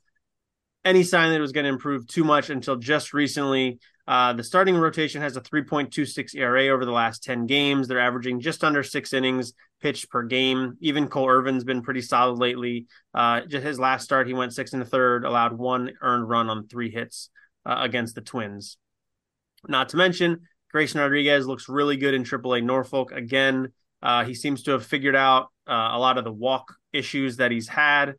[0.86, 3.80] any sign that it was going to improve too much until just recently.
[4.08, 7.88] Uh, the starting rotation has a 3.26 ERA over the last 10 games.
[7.88, 10.78] They're averaging just under six innings pitched per game.
[10.80, 12.86] Even Cole Irvin's been pretty solid lately.
[13.15, 16.50] Uh, just his last start, he went six and a third, allowed one earned run
[16.50, 17.32] on three hits
[17.65, 18.78] uh, against the Twins.
[19.67, 23.74] Not to mention, Grayson Rodriguez looks really good in AAA Norfolk again.
[24.04, 27.50] Uh, he seems to have figured out uh, a lot of the walk issues that
[27.50, 28.15] he's had.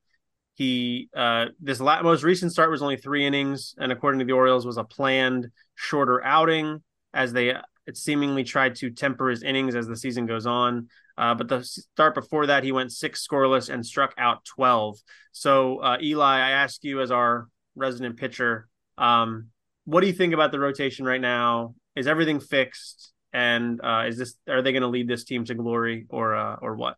[0.57, 4.33] He uh, this la- most recent start was only three innings, and according to the
[4.33, 7.55] Orioles, was a planned shorter outing as they
[7.87, 10.89] it seemingly tried to temper his innings as the season goes on.
[11.17, 14.99] Uh, but the start before that, he went six scoreless and struck out 12.
[15.33, 19.49] So, uh, Eli, I ask you as our resident pitcher, um,
[19.85, 21.75] what do you think about the rotation right now?
[21.95, 23.13] Is everything fixed?
[23.33, 26.57] And uh, is this are they going to lead this team to glory or uh,
[26.61, 26.97] or what?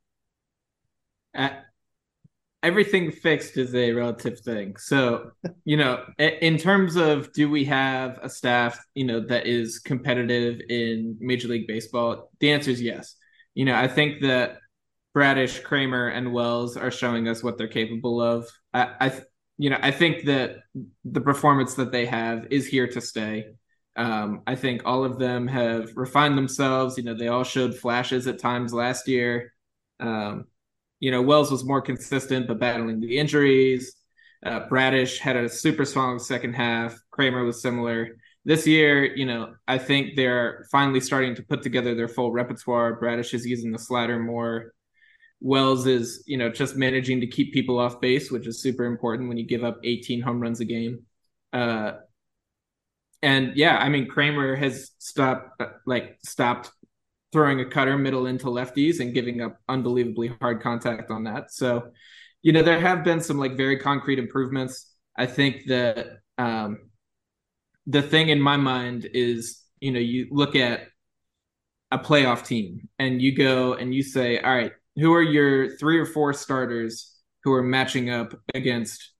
[2.68, 4.76] Everything fixed is a relative thing.
[4.76, 5.30] So,
[5.64, 10.60] you know, in terms of do we have a staff, you know, that is competitive
[10.68, 12.30] in Major League Baseball?
[12.40, 13.16] The answer is yes.
[13.54, 14.58] You know, I think that
[15.14, 18.46] Bradish, Kremer, and Wells are showing us what they're capable of.
[18.74, 19.12] I, I
[19.56, 20.58] you know, I think that
[21.06, 23.46] the performance that they have is here to stay.
[23.96, 26.98] Um, I think all of them have refined themselves.
[26.98, 29.54] You know, they all showed flashes at times last year.
[30.00, 30.44] Um,
[31.00, 33.94] you know, Wells was more consistent, but battling the injuries.
[34.44, 36.98] Uh, Bradish had a super strong second half.
[37.10, 38.16] Kremer was similar.
[38.44, 42.98] This year, you know, I think they're finally starting to put together their full repertoire.
[42.98, 44.72] Bradish is using the slider more.
[45.40, 49.28] Wells is, you know, just managing to keep people off base, which is super important
[49.28, 51.04] when you give up 18 home runs a game.
[51.52, 51.92] Uh,
[53.22, 56.70] and yeah, I mean, Kremer has stopped, like, stopped
[57.32, 61.52] throwing a cutter middle into lefties and giving up unbelievably hard contact on that.
[61.52, 61.90] So,
[62.42, 64.94] you know, there have been some like very concrete improvements.
[65.16, 66.06] I think that
[66.38, 66.78] um,
[67.86, 70.82] the thing in my mind is, you know, you look at
[71.90, 75.98] a playoff team and you go and you say, all right, who are your three
[75.98, 79.12] or four starters who are matching up against,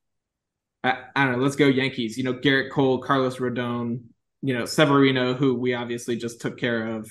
[0.84, 4.02] I, I don't know, let's go Yankees, you know, Gerrit Cole, Carlos Rodon,
[4.42, 7.10] you know, Severino, who we obviously just took care of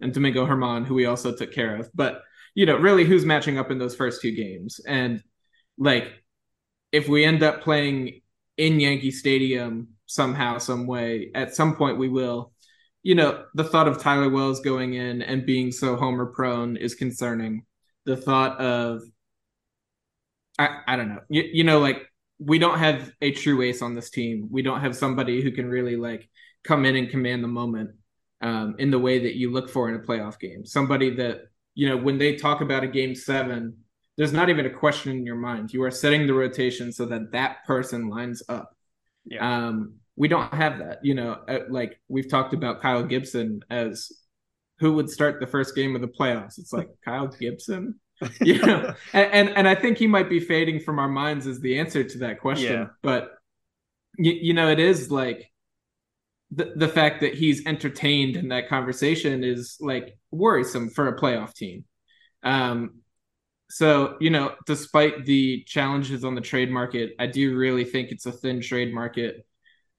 [0.00, 1.90] and Domingo German, who we also took care of.
[1.94, 2.22] But
[2.54, 4.80] you know, really, who's matching up in those first two games?
[4.86, 5.22] And
[5.78, 6.12] like,
[6.92, 8.20] if we end up playing
[8.56, 12.52] in Yankee Stadium somehow, some way, at some point we will.
[13.02, 16.94] You know, the thought of Tyler Wells going in and being so homer prone is
[16.94, 17.64] concerning.
[18.04, 19.02] The thought of,
[20.58, 22.02] I, I don't know, you, you know, like
[22.38, 24.48] we don't have a true ace on this team.
[24.50, 26.28] We don't have somebody who can really like
[26.64, 27.90] come in and command the moment
[28.40, 30.64] um, in the way that you look for in a playoff game.
[30.64, 31.42] Somebody that,
[31.74, 33.76] you know, when they talk about a game seven,
[34.16, 35.72] there's not even a question in your mind.
[35.72, 38.74] You are setting the rotation so that that person lines up.
[39.24, 39.66] Yeah.
[39.66, 40.98] Um, we don't have that.
[41.02, 44.12] You know, uh, like we've talked about Kyle Gibson as
[44.78, 46.58] who would start the first game of the playoffs.
[46.58, 48.00] It's like Kyle Gibson.
[48.40, 51.60] you know, and, and, and I think he might be fading from our minds as
[51.60, 52.72] the answer to that question.
[52.72, 52.86] Yeah.
[53.02, 53.30] But
[54.18, 55.50] you, you know, it is like
[56.52, 61.54] the, the fact that he's entertained in that conversation is like worrisome for a playoff
[61.54, 61.84] team.
[62.42, 63.00] Um,
[63.68, 68.26] so, you know, despite the challenges on the trade market, I do really think it's
[68.26, 69.46] a thin trade market.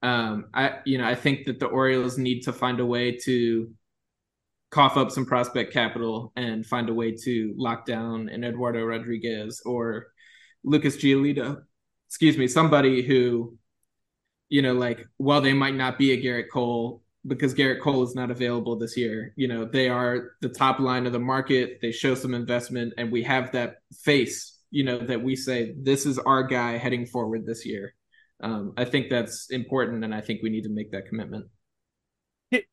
[0.03, 3.71] Um, I, you know, I think that the Orioles need to find a way to
[4.71, 9.61] cough up some prospect capital and find a way to lock down an Eduardo Rodriguez
[9.65, 10.07] or
[10.63, 11.61] Lucas Giolito.
[12.09, 13.57] Excuse me, somebody who,
[14.51, 18.15] you know, like while they might not be a Gerrit Cole, because Gerrit Cole is
[18.15, 19.33] not available this year.
[19.37, 21.79] You know, they are the top line of the market.
[21.81, 26.05] They show some investment, and we have that face, you know, that we say, this
[26.05, 27.93] is our guy heading forward this year.
[28.43, 31.45] Um, I think that's important, and I think we need to make that commitment.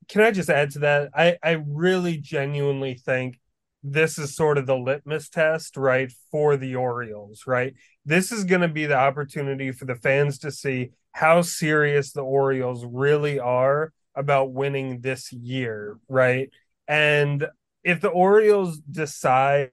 [0.08, 1.10] Can I just add to that?
[1.14, 3.38] I, I really genuinely think
[3.84, 7.74] this is sort of the litmus test, right, for the Orioles, right?
[8.04, 12.22] This is going to be the opportunity for the fans to see how serious the
[12.22, 16.48] Orioles really are about winning this year, right?
[16.86, 17.44] And
[17.82, 19.72] if the Orioles decide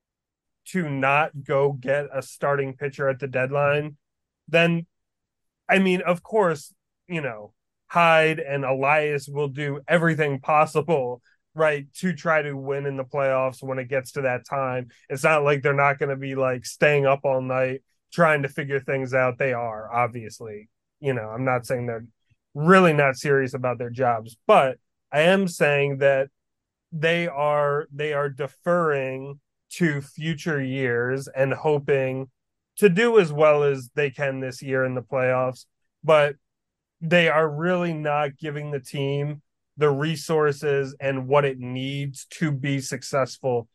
[0.69, 3.95] to not go get a starting pitcher at the deadline,
[4.47, 4.87] then
[5.69, 6.73] I mean, of course,
[7.07, 7.53] you know,
[7.85, 11.21] Hyde and Elias will do everything possible,
[11.53, 14.87] right, to try to win in the playoffs when it gets to that time.
[15.09, 18.49] It's not like they're not going to be like staying up all night trying to
[18.49, 19.37] figure things out.
[19.37, 20.69] They are, obviously.
[21.05, 22.07] You know, I'm not saying they're
[22.55, 24.35] really not serious about their jobs.
[24.47, 24.77] But
[25.11, 26.29] I am saying that
[26.91, 29.39] they are they are deferring
[29.73, 32.29] to future years and hoping
[32.77, 35.65] to do as well as they can this year in the playoffs.
[36.03, 36.35] But
[37.01, 39.41] they are really not giving the team
[39.77, 43.67] the resources and what it needs to be successful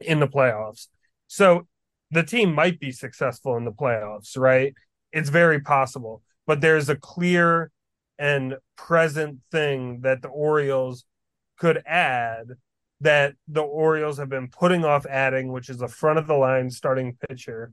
[0.00, 0.88] in the playoffs.
[1.28, 1.68] So
[2.10, 4.74] the team might be successful in the playoffs, right?
[5.12, 7.70] It's very possible, but there's a clear
[8.18, 11.04] and present thing that the Orioles
[11.58, 12.48] could add
[13.00, 16.70] that the Orioles have been putting off adding, which is a front of the line
[16.70, 17.72] starting pitcher.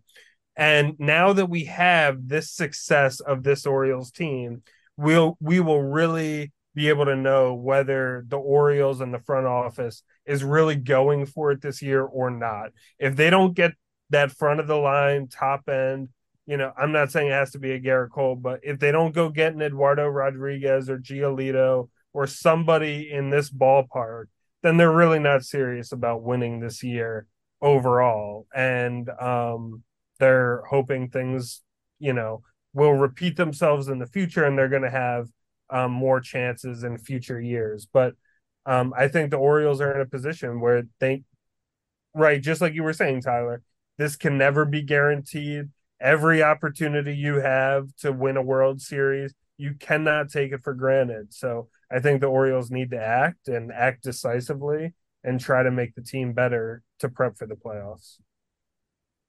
[0.55, 4.63] And now that we have this success of this Orioles team,
[4.95, 10.03] we'll we will really be able to know whether the Orioles and the front office
[10.25, 12.71] is really going for it this year or not.
[12.99, 13.73] If they don't get
[14.09, 16.09] that front of the line top end
[16.47, 18.91] you know, I'm not saying it has to be a Gerrit Cole, but if they
[18.91, 24.25] don't go get an Eduardo Rodriguez or Giolito or somebody in this ballpark,
[24.63, 27.27] then they're really not serious about winning this year
[27.61, 28.47] overall.
[28.55, 29.83] And um,
[30.19, 31.61] they're hoping things,
[31.99, 35.27] you know, will repeat themselves in the future and they're going to have
[35.69, 37.87] um, more chances in future years.
[37.91, 38.13] But
[38.65, 41.23] um, I think the Orioles are in a position where they,
[42.13, 43.63] right, just like you were saying, Tyler,
[43.97, 49.73] this can never be guaranteed every opportunity you have to win a World Series, you
[49.79, 51.33] cannot take it for granted.
[51.33, 55.95] So I think the Orioles need to act and act decisively and try to make
[55.95, 58.17] the team better to prep for the playoffs.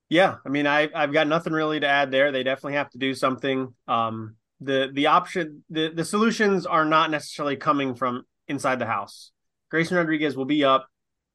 [0.08, 2.32] Yeah, I mean, I I've got nothing really to add there.
[2.32, 3.74] They definitely have to do something.
[3.86, 9.32] Um, the the option the the solutions are not necessarily coming from inside the house.
[9.70, 10.88] Grayson Rodriguez will be up.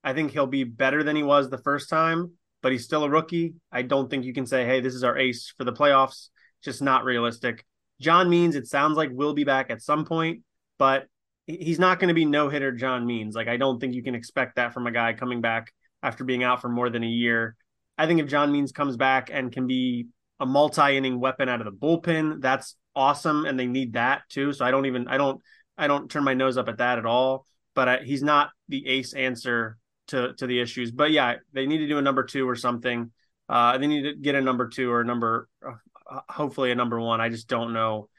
[0.04, 2.32] I think he'll be better than he was the first time
[2.64, 3.54] but he's still a rookie.
[3.72, 6.30] I don't think you can say, hey, this is our ace for the playoffs.
[6.64, 7.64] Just not realistic.
[8.00, 10.42] John Means, it sounds like we'll be back at some point,
[10.80, 11.06] but
[11.46, 13.36] he's not going to be no hitter John Means.
[13.36, 16.44] Like, I don't think you can expect that from a guy coming back after being
[16.44, 17.56] out for more than a year.
[17.98, 20.08] I think if John Means comes back and can be
[20.40, 23.46] a multi inning weapon out of the bullpen, that's awesome.
[23.46, 24.54] And they need that too.
[24.54, 25.42] So I don't even, I don't,
[25.78, 27.46] I don't turn my nose up at that at all.
[27.76, 30.92] But I, he's not the ace answer to to the issues.
[30.92, 33.12] But yeah, they need to do a number two or something.
[33.50, 37.00] Uh, they need to get a number two or a number, uh, hopefully a number
[37.00, 37.22] one.
[37.22, 38.10] I just don't know.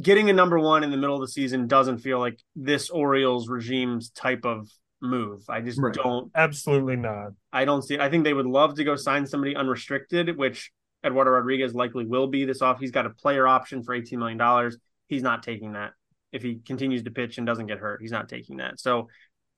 [0.00, 3.48] Getting a number one in the middle of the season doesn't feel like this Orioles
[3.48, 4.68] regime's type of
[5.02, 5.44] move.
[5.48, 5.92] I just right.
[5.92, 6.30] don't.
[6.34, 7.32] Absolutely not.
[7.52, 8.00] I don't see it.
[8.00, 10.72] I think they would love to go sign somebody unrestricted, which
[11.04, 12.80] Eduardo Rodriguez likely will be this off.
[12.80, 14.70] He's got a player option for $18 million.
[15.08, 15.92] He's not taking that.
[16.32, 18.78] If he continues to pitch and doesn't get hurt, he's not taking that.
[18.78, 19.08] So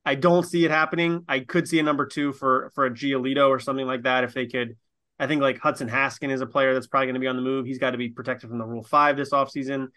[0.05, 1.25] I don't see it happening.
[1.29, 4.35] I could see a number two for for a Giolito or something like that if
[4.35, 4.77] they could.
[5.19, 7.43] I think like Hudson Haskin is a player that's probably going to be on the
[7.43, 7.67] move.
[7.67, 9.89] He's got to be protected from the Rule Five this offseason.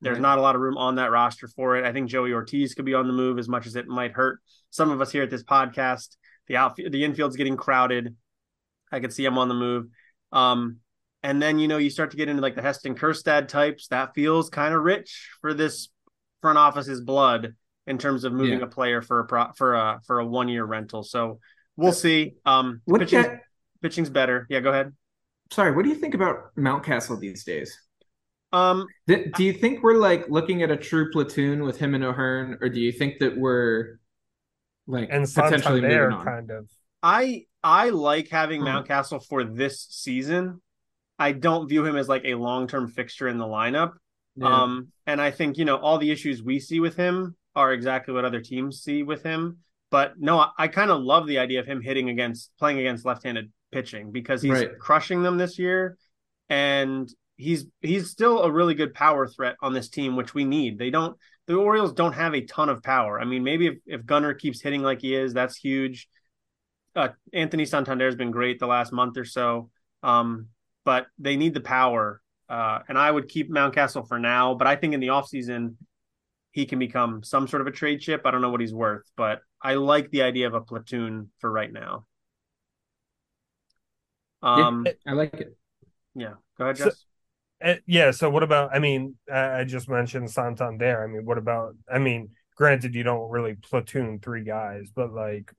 [0.00, 0.22] There's right.
[0.22, 1.84] not a lot of room on that roster for it.
[1.86, 4.40] I think Joey Ortiz could be on the move as much as it might hurt
[4.68, 6.16] some of us here at this podcast.
[6.46, 8.14] The outfield, the infield's getting crowded.
[8.92, 9.86] I could see him on the move.
[10.30, 10.80] Um,
[11.22, 13.88] and then you know you start to get into like the Heston Kjerstad types.
[13.88, 15.88] That feels kind of rich for this
[16.42, 17.54] front office's blood
[17.86, 18.64] in terms of moving yeah.
[18.64, 21.02] a player for a pro, for a for a one year rental.
[21.02, 21.40] So
[21.76, 22.34] we'll see.
[22.44, 23.26] Um, pitching's,
[23.82, 24.46] pitching's better.
[24.48, 24.92] Yeah, go ahead.
[25.50, 27.78] Sorry, what do you think about Mountcastle these days?
[28.52, 32.04] Um, do, do you think we're like looking at a true platoon with him and
[32.04, 33.98] O'Hearn, or do you think that we're
[34.86, 36.24] like and potentially Santander moving on?
[36.24, 36.68] kind of.
[37.02, 38.68] I I like having Hmm.
[38.68, 40.60] Mountcastle for this season.
[41.18, 43.92] I don't view him as like a long term fixture in the lineup.
[44.36, 44.62] Yeah.
[44.62, 48.14] Um, and I think you know all the issues we see with him are exactly
[48.14, 49.58] what other teams see with him.
[49.90, 53.04] But no, I, I kind of love the idea of him hitting against playing against
[53.04, 54.78] left-handed pitching because he's Right.
[54.78, 55.96] crushing them this year,
[56.48, 60.78] and he's he's still a really good power threat on this team, which we need.
[60.78, 63.20] They don't the Orioles don't have a ton of power.
[63.20, 66.08] I mean, maybe if, if Gunnar keeps hitting like he is, that's huge.
[66.96, 69.70] Uh, Anthony Santander has been great the last month or so,
[70.02, 70.48] um,
[70.84, 72.22] but they need the power.
[72.48, 75.74] Uh, and I would keep Mountcastle for now, but I think in the offseason,
[76.54, 78.22] he can become some sort of a trade chip.
[78.24, 81.50] I don't know what he's worth, but I like the idea of a platoon for
[81.50, 82.06] right now.
[84.40, 85.56] Um, I like it.
[86.14, 87.04] yeah, go ahead, So- Jess.
[87.64, 88.10] Uh, yeah.
[88.10, 88.70] So what about?
[88.74, 91.02] I mean, I I just mentioned Santander.
[91.02, 91.74] I mean, what about?
[91.90, 95.50] I mean, granted, you don't really platoon three guys, but like,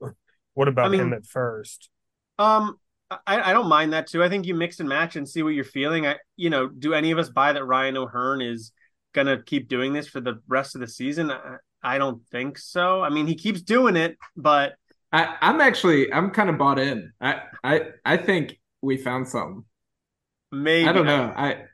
[0.54, 1.90] what about I mean- him at first?
[2.38, 2.78] Um,
[3.10, 4.22] I, I don't mind that too.
[4.22, 6.06] I think you mix and match and see what you're feeling.
[6.06, 8.72] I, you know, do any of us buy that Ryan O'Hearn is
[9.16, 11.32] gonna keep doing this for the rest of the season?
[11.32, 13.02] I, I don't think so.
[13.02, 14.74] I mean, he keeps doing it, but
[15.12, 17.12] I, I'm actually I'm kind of bought in.
[17.20, 19.64] I I I think we found something.
[20.52, 21.32] maybe I don't know.
[21.36, 21.64] I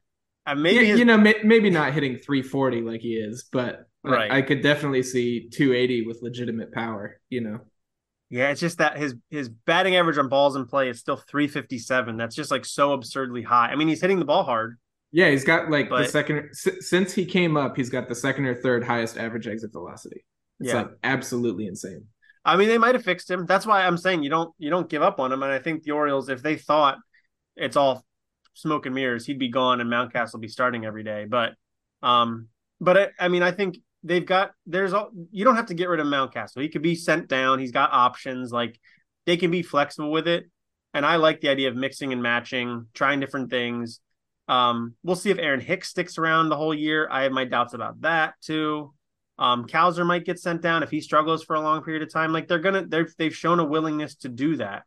[0.47, 4.11] I, maybe you, you know may, maybe not hitting 340 like he is, but I-
[4.11, 4.33] Right.
[4.33, 7.21] I, could definitely see 280 with legitimate power.
[7.31, 7.61] You know.
[8.31, 12.17] yeah, it's just that his his batting average on balls in play is still 357.
[12.17, 13.69] That's just like so absurdly high.
[13.69, 14.79] I mean, he's hitting the ball hard.
[15.13, 18.55] Yeah, he's got like the second since he came up, he's got the second or
[18.55, 20.25] third highest average exit velocity.
[20.59, 20.83] It's Yeah.
[20.83, 22.07] like absolutely insane.
[22.45, 23.47] I mean, they might have fixed him.
[23.47, 25.43] That's why I'm saying you don't you don't give up on him.
[25.43, 26.99] And I think the Orioles, if they thought
[27.57, 28.05] it's all
[28.55, 31.27] smoke and mirrors, he'd be gone and Mountcastle be starting every day.
[31.29, 31.55] But,
[32.03, 32.49] um,
[32.81, 35.89] but I, I mean, I think they've got there's all you don't have to get
[35.89, 36.63] rid of Mountcastle.
[36.63, 37.59] He could be sent down.
[37.59, 38.51] He's got options.
[38.51, 38.79] Like
[39.27, 40.51] they can be flexible with it.
[40.95, 44.01] And I like the idea of mixing and matching, trying different things.
[44.49, 47.09] Um, we'll see if Aaron Hicks sticks around the whole year.
[47.11, 48.93] I have my doubts about that too.
[49.39, 52.33] Um, Cowser might get sent down if he struggles for a long period of time.
[52.33, 54.83] Like they're gonna, they're they've shown a willingness to do that.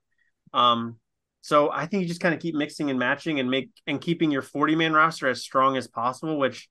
[0.53, 0.97] Um,
[1.41, 4.31] so I think you just kind of keep mixing and matching and make and keeping
[4.31, 6.69] your 40 man roster as strong as possible, which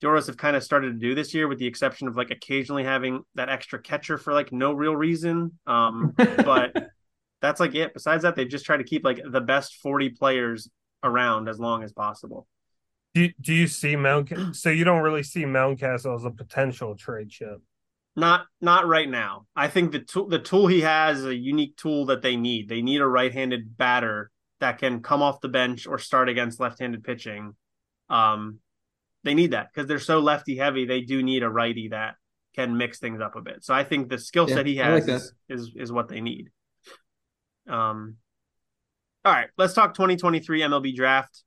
[0.00, 2.30] the Orioles have kind of started to do this year, with the exception of like
[2.30, 5.58] occasionally having that extra catcher for like no real reason.
[5.66, 6.74] Um, but
[7.40, 7.92] that's like it.
[7.92, 10.68] Besides that, they've just tried to keep like the best 40 players
[11.02, 12.46] around as long as possible.
[13.14, 14.32] Do do you see Mount?
[14.56, 17.60] So you don't really see Mountcastle as a potential trade chip.
[18.16, 19.46] Not not right now.
[19.54, 22.68] I think the tool the tool he has is a unique tool that they need.
[22.68, 27.02] They need a right-handed batter that can come off the bench or start against left-handed
[27.04, 27.54] pitching.
[28.08, 28.58] Um,
[29.24, 30.86] they need that because they're so lefty heavy.
[30.86, 32.16] They do need a righty that
[32.54, 33.64] can mix things up a bit.
[33.64, 36.20] So I think the skill Yeah, set he has like is, is is what they
[36.20, 36.50] need.
[37.68, 38.16] Um,
[39.24, 41.42] all right, let's talk 2023 MLB draft.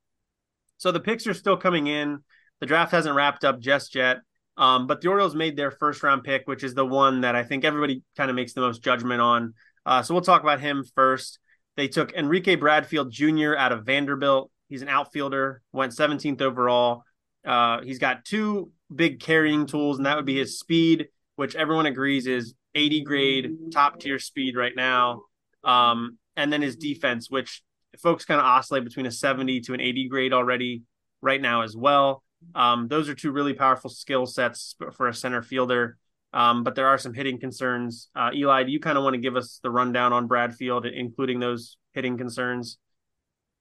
[0.78, 2.20] So the picks are still coming in.
[2.60, 4.18] The draft hasn't wrapped up just yet.
[4.58, 7.44] Um, but the Orioles made their first round pick, which is the one that I
[7.44, 9.54] think everybody kind of makes the most judgment on.
[9.86, 11.40] Uh, so we'll talk about him first.
[11.76, 13.56] They took Enrique Bradfield Jr.
[13.58, 14.52] out of Vanderbilt.
[14.70, 17.04] He's an outfielder, went 17th overall.
[17.46, 21.88] Uh, he's got two big carrying tools, and that would be his speed, which everyone
[21.88, 25.24] agrees is 80 grade, top tier speed right now.
[25.64, 27.62] Um, and then his defense, which
[28.00, 30.84] folks kind of oscillate between a 70 to an 80 grade already
[31.22, 32.24] right now as well.
[32.56, 35.98] Um, those are two really powerful skill sets for a center fielder.
[36.34, 38.10] Um, but there are some hitting concerns.
[38.16, 41.40] Uh, Eli, do you kind of want to give us the rundown on Bradfield, including
[41.40, 42.80] those hitting concerns?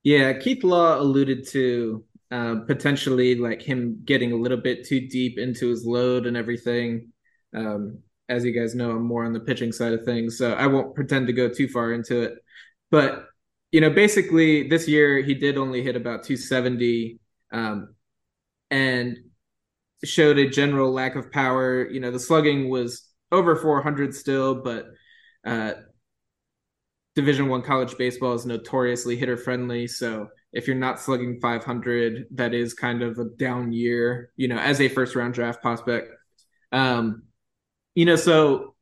[0.02, 5.38] Yeah, Keith Law alluded to uh, potentially like him getting a little bit too deep
[5.38, 7.12] into his load and everything.
[7.54, 7.98] Um,
[8.28, 10.94] as you guys know, I'm more on the pitching side of things, so I won't
[10.94, 12.38] pretend to go too far into it.
[12.92, 13.26] But
[13.72, 17.20] you know, basically, this year he did only hit about 270,
[17.52, 17.96] um,
[18.70, 19.18] and
[20.04, 21.88] showed a general lack of power.
[21.88, 24.86] You know, the slugging was over 400 still, but
[25.46, 25.74] uh,
[27.14, 29.86] Division One college baseball is notoriously hitter friendly.
[29.86, 34.30] So if you're not slugging 500, that is kind of a down year.
[34.36, 36.08] You know, as a first round draft prospect.
[36.72, 37.24] Um,
[37.94, 38.74] you know, so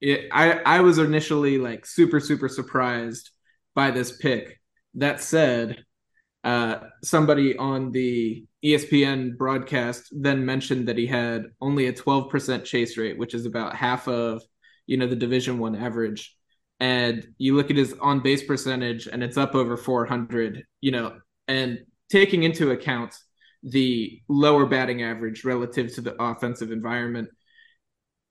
[0.00, 3.30] it, I I was initially like super super surprised
[3.74, 4.60] by this pick.
[4.94, 5.84] That said,
[6.44, 12.96] uh, somebody on the ESPN broadcast then mentioned that he had only a 12% chase
[12.96, 14.42] rate, which is about half of
[14.86, 16.36] you know the Division One average.
[16.80, 20.64] And you look at his on base percentage, and it's up over 400.
[20.80, 21.18] You know,
[21.48, 23.14] and taking into account
[23.62, 27.28] the lower batting average relative to the offensive environment.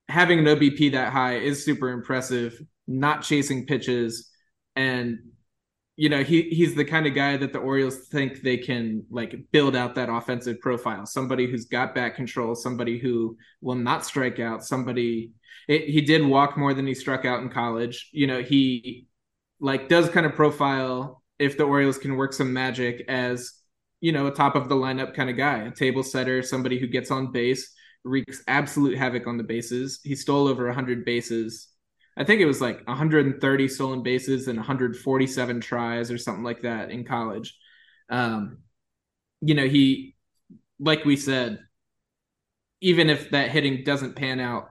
[0.08, 4.30] Having an OBP that high is super impressive, not chasing pitches.
[4.76, 5.18] And,
[5.96, 9.34] you know, he, he's the kind of guy that the Orioles think they can like
[9.52, 11.06] build out that offensive profile.
[11.06, 15.32] Somebody who's got back control, somebody who will not strike out, somebody
[15.68, 18.08] it, he did walk more than he struck out in college.
[18.12, 19.06] You know, he
[19.60, 23.52] like does kind of profile if the Orioles can work some magic as
[24.02, 26.88] you know, a top of the lineup kind of guy, a table setter, somebody who
[26.88, 27.72] gets on base,
[28.04, 30.00] wreaks absolute havoc on the bases.
[30.02, 31.68] He stole over 100 bases.
[32.16, 36.90] I think it was like 130 stolen bases and 147 tries or something like that
[36.90, 37.56] in college.
[38.10, 38.58] Um,
[39.40, 40.14] you know, he,
[40.78, 41.58] like we said,
[42.80, 44.68] even if that hitting doesn't pan out,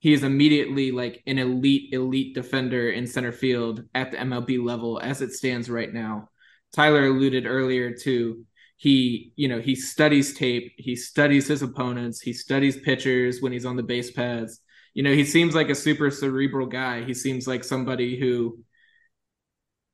[0.00, 5.00] he is immediately like an elite, elite defender in center field at the MLB level
[5.00, 6.28] as it stands right now.
[6.72, 8.44] Tyler alluded earlier to
[8.82, 13.64] he you know he studies tape he studies his opponents he studies pitchers when he's
[13.64, 14.58] on the base paths
[14.94, 17.04] you know he seems like a super cerebral guy.
[17.04, 18.58] He seems like somebody who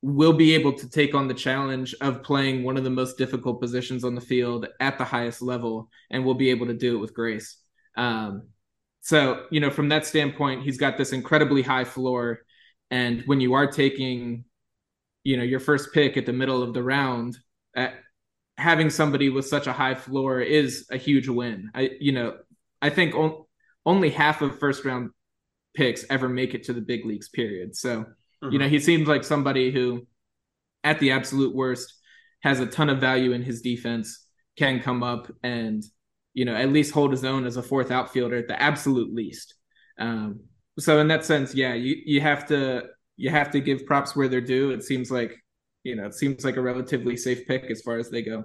[0.01, 3.61] will be able to take on the challenge of playing one of the most difficult
[3.61, 7.01] positions on the field at the highest level and will be able to do it
[7.01, 7.57] with grace.
[7.97, 8.49] Um,
[9.01, 12.41] so you know from that standpoint he's got this incredibly high floor.
[12.91, 14.45] And when you are taking
[15.25, 17.39] you know your first pick at the middle of the round
[17.75, 17.95] at,
[18.59, 21.71] having somebody with such a high floor is a huge win.
[21.75, 22.37] I, you know,
[22.83, 23.45] I think on,
[23.89, 25.11] only half of first round
[25.75, 27.29] picks ever make it to the big leagues.
[27.31, 27.75] Period.
[27.75, 28.53] So, mm-hmm.
[28.53, 30.07] you know, he seems like somebody who,
[30.85, 31.95] at the absolute worst,
[32.43, 34.27] has a ton of value in his defense,
[34.57, 35.83] can come up and,
[36.35, 39.55] you know, at least hold his own as a fourth outfielder at the absolute least.
[39.99, 40.41] Um,
[40.79, 42.85] so in that sense, yeah, you you have to
[43.17, 44.71] you have to give props where they're due.
[44.71, 45.35] It seems like
[45.83, 48.45] you know, it seems like a relatively safe pick as far as they go.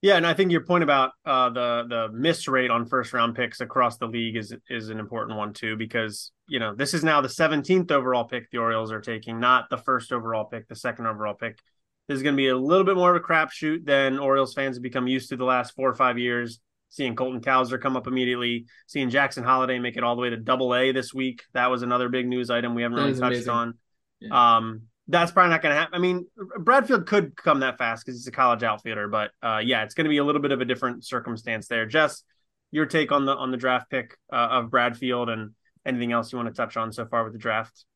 [0.00, 3.34] Yeah, and I think your point about uh, the the miss rate on first round
[3.34, 7.02] picks across the league is is an important one too, because you know this is
[7.02, 10.76] now the 17th overall pick the Orioles are taking, not the first overall pick, the
[10.76, 11.58] second overall pick.
[12.06, 14.76] This is going to be a little bit more of a crapshoot than Orioles fans
[14.76, 16.60] have become used to the last four or five years.
[16.90, 20.38] Seeing Colton Cowser come up immediately, seeing Jackson Holliday make it all the way to
[20.38, 21.42] Double A this week.
[21.52, 23.50] That was another big news item we haven't really touched amazing.
[23.50, 23.74] on.
[24.20, 24.56] Yeah.
[24.56, 25.94] Um, that's probably not going to happen.
[25.94, 26.26] I mean,
[26.58, 30.04] Bradfield could come that fast because he's a college outfielder, but uh, yeah, it's going
[30.04, 31.86] to be a little bit of a different circumstance there.
[31.86, 32.22] Jess,
[32.70, 35.52] your take on the on the draft pick uh, of Bradfield and
[35.86, 37.86] anything else you want to touch on so far with the draft?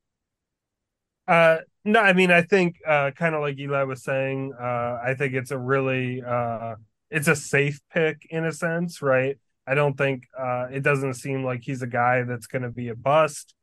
[1.28, 5.14] Uh, no, I mean, I think uh, kind of like Eli was saying, uh, I
[5.16, 6.76] think it's a really uh,
[7.10, 9.36] it's a safe pick in a sense, right?
[9.66, 10.24] I don't think
[10.72, 13.54] it doesn't seem like he's a guy that's going to be a bust.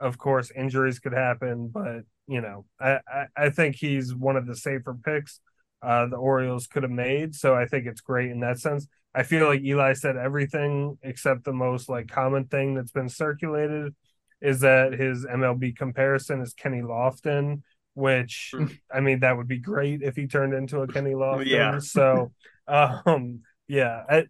[0.00, 4.46] Of course, injuries could happen, but you know, I, I, I think he's one of
[4.46, 5.40] the safer picks
[5.84, 7.34] uh, the Orioles could have made.
[7.34, 8.86] So I think it's great in that sense.
[9.14, 13.94] I feel like Eli said everything except the most like common thing that's been circulated
[14.40, 17.62] is that his MLB comparison is Kenny Lofton,
[17.92, 18.66] which hmm.
[18.92, 21.46] I mean that would be great if he turned into a Kenny Lofton.
[21.46, 21.78] yeah.
[21.78, 22.32] So
[22.66, 24.24] um yeah, I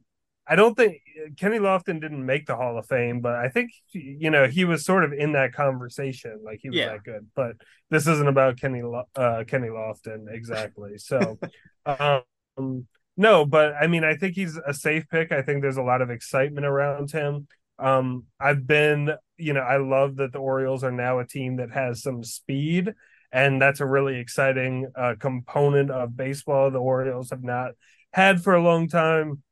[0.46, 1.00] I don't think
[1.38, 4.84] Kenny Lofton didn't make the Hall of Fame, but I think you know he was
[4.84, 6.88] sort of in that conversation, like he was yeah.
[6.88, 7.26] that good.
[7.34, 7.56] But
[7.90, 8.82] this isn't about Kenny
[9.16, 10.98] uh, Kenny Lofton exactly.
[10.98, 11.38] So,
[11.86, 12.86] um,
[13.16, 15.32] no, but I mean, I think he's a safe pick.
[15.32, 17.46] I think there's a lot of excitement around him.
[17.78, 21.72] Um, I've been, you know, I love that the Orioles are now a team that
[21.72, 22.92] has some speed,
[23.32, 26.70] and that's a really exciting uh, component of baseball.
[26.70, 27.72] The Orioles have not
[28.12, 29.42] had for a long time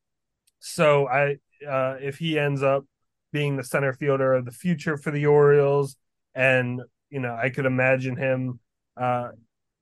[0.63, 1.39] so I,
[1.69, 2.85] uh, if he ends up
[3.33, 5.97] being the center fielder of the future for the Orioles,
[6.35, 8.61] and you know, I could imagine him.
[8.97, 9.31] Uh,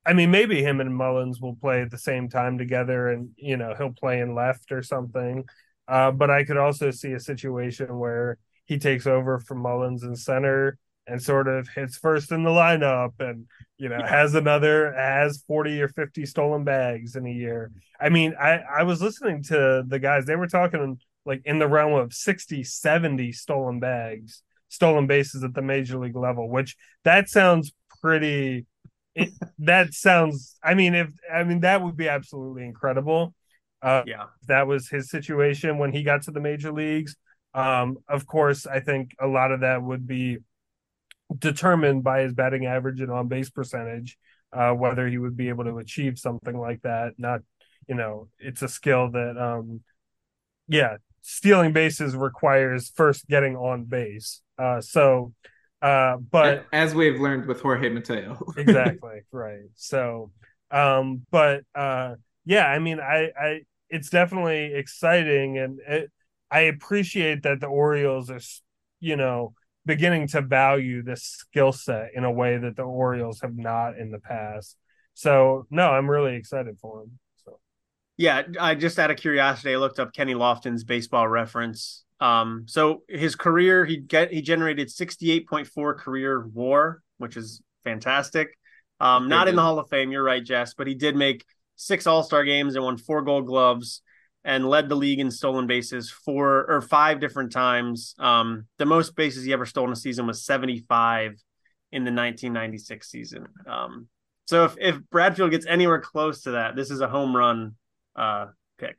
[0.03, 3.57] I mean, maybe him and Mullins will play at the same time together, and you
[3.57, 5.45] know, he'll play in left or something.
[5.87, 10.15] Uh, but I could also see a situation where he takes over from Mullins in
[10.15, 13.45] center and sort of hits first in the lineup and
[13.77, 17.71] you know has another has 40 or 50 stolen bags in a year.
[17.99, 21.67] I mean i i was listening to the guys they were talking like in the
[21.67, 27.29] realm of 60 70 stolen bags stolen bases at the major league level which that
[27.29, 28.65] sounds pretty
[29.15, 29.29] it,
[29.59, 33.33] that sounds i mean if i mean that would be absolutely incredible.
[33.83, 34.25] Uh yeah.
[34.47, 37.15] that was his situation when he got to the major leagues.
[37.53, 40.37] Um of course i think a lot of that would be
[41.37, 44.17] determined by his batting average and on base percentage
[44.53, 47.13] uh, whether he would be able to achieve something like that.
[47.17, 47.41] Not,
[47.87, 49.81] you know, it's a skill that, um,
[50.67, 54.41] yeah, stealing bases requires first getting on base.
[54.57, 55.33] Uh, so,
[55.81, 59.69] uh, but as we've learned with Jorge Mateo, exactly right.
[59.75, 60.31] So,
[60.69, 62.15] um, but uh,
[62.45, 63.59] yeah, I mean, I, I,
[63.89, 66.11] it's definitely exciting, and it,
[66.51, 68.39] I appreciate that the Orioles are,
[68.99, 69.53] you know,
[69.85, 74.11] beginning to value this skill set in a way that the Orioles have not in
[74.11, 74.77] the past.
[75.13, 77.19] So no, I'm really excited for him.
[77.43, 77.59] So
[78.17, 82.03] yeah, I just out of curiosity, I looked up Kenny Lofton's baseball reference.
[82.19, 88.57] Um, so his career, he get he generated 68.4 career WAR, which is fantastic.
[88.99, 91.43] Um, not in the Hall of Fame, you're right, Jess, but he did make
[91.75, 94.03] six All Star games and won four Gold Gloves
[94.43, 98.15] and led the league in stolen bases four or five different times.
[98.17, 101.33] Um, the most bases he ever stole in a season was 75
[101.91, 103.47] in the 1996 season.
[103.67, 104.07] Um,
[104.47, 107.75] so if, if Bradfield gets anywhere close to that, this is a home run
[108.15, 108.97] uh, pick.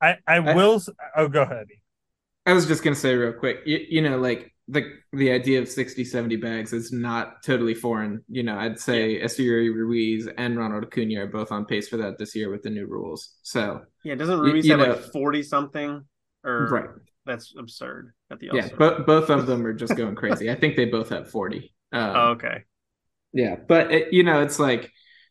[0.00, 0.80] I, I will.
[1.00, 1.66] I, oh, go ahead.
[2.44, 5.60] I was just going to say real quick, you, you know, like the the idea
[5.60, 8.22] of 60 70 bags is not totally foreign.
[8.28, 9.24] You know i'd say yeah.
[9.24, 12.70] Esteury Ruiz and ronald acuna are both on pace for that this year with the
[12.70, 13.36] new rules.
[13.42, 16.04] So yeah doesn't ruiz you, you have know, like 40 something
[16.44, 16.90] or right.
[17.24, 20.50] that's absurd at the yeah but both of them are just going crazy.
[20.50, 22.64] I think they both have 40 um, oh, okay.
[23.32, 24.90] yeah but it, you know it's like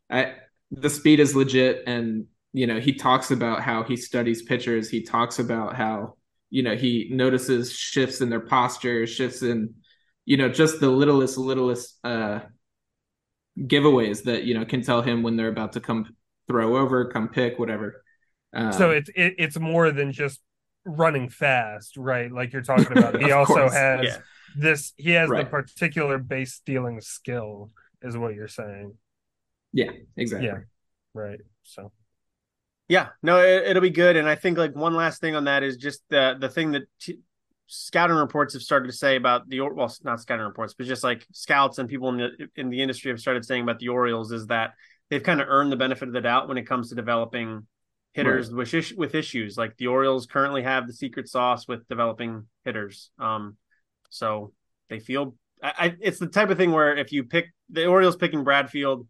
[0.09, 0.35] I,
[0.71, 4.89] the speed is legit and you know he talks about how he studies pitchers.
[4.89, 6.15] He talks about how
[6.49, 9.73] you know he notices shifts in their posture shifts in
[10.25, 12.39] you know just the littlest littlest uh
[13.59, 16.05] giveaways that you know can tell him when they're about to come
[16.47, 18.03] throw over come pick whatever
[18.53, 20.41] um, so it's it, it's more than just
[20.85, 23.73] running fast right like you're talking about he also course.
[23.73, 24.17] has yeah.
[24.55, 25.45] this he has right.
[25.45, 27.71] the particular base stealing skill
[28.01, 28.93] is what you're saying
[29.73, 30.59] yeah exactly yeah
[31.13, 31.91] right so
[32.87, 34.15] yeah, no, it, will be good.
[34.15, 36.83] And I think like one last thing on that is just the the thing that
[36.99, 37.19] t-
[37.67, 41.25] scouting reports have started to say about the well, not scouting reports, but just like
[41.33, 44.47] scouts and people in the in the industry have started saying about the Orioles is
[44.47, 44.73] that
[45.09, 47.65] they've kind of earned the benefit of the doubt when it comes to developing
[48.13, 48.71] hitters right.
[48.71, 49.57] with with issues.
[49.57, 53.09] Like the Orioles currently have the secret sauce with developing hitters.
[53.17, 53.57] Um,
[54.09, 54.53] so
[54.89, 58.15] they feel I, I, it's the type of thing where if you pick the Orioles
[58.15, 59.07] picking Bradfield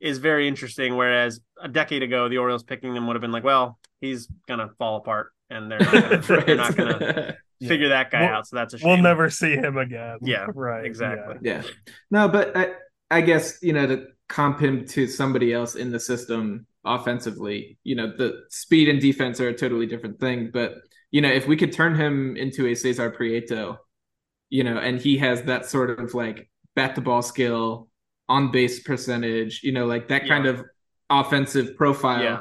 [0.00, 0.96] is very interesting.
[0.96, 4.70] Whereas a decade ago, the Orioles picking them would have been like, well, he's gonna
[4.78, 8.46] fall apart, and they're not gonna, they're not gonna figure that guy we'll, out.
[8.46, 8.88] So that's a shame.
[8.88, 10.18] We'll never see him again.
[10.22, 10.84] Yeah, right.
[10.84, 11.36] Exactly.
[11.42, 11.62] Yeah.
[11.62, 11.70] yeah.
[12.10, 12.72] No, but I,
[13.10, 17.94] I guess you know to comp him to somebody else in the system offensively, you
[17.94, 20.50] know, the speed and defense are a totally different thing.
[20.52, 20.74] But
[21.10, 23.78] you know, if we could turn him into a Cesar Prieto,
[24.50, 27.88] you know, and he has that sort of like bat the ball skill,
[28.28, 30.28] on base percentage, you know, like that yeah.
[30.28, 30.64] kind of
[31.10, 32.40] offensive profile, yeah.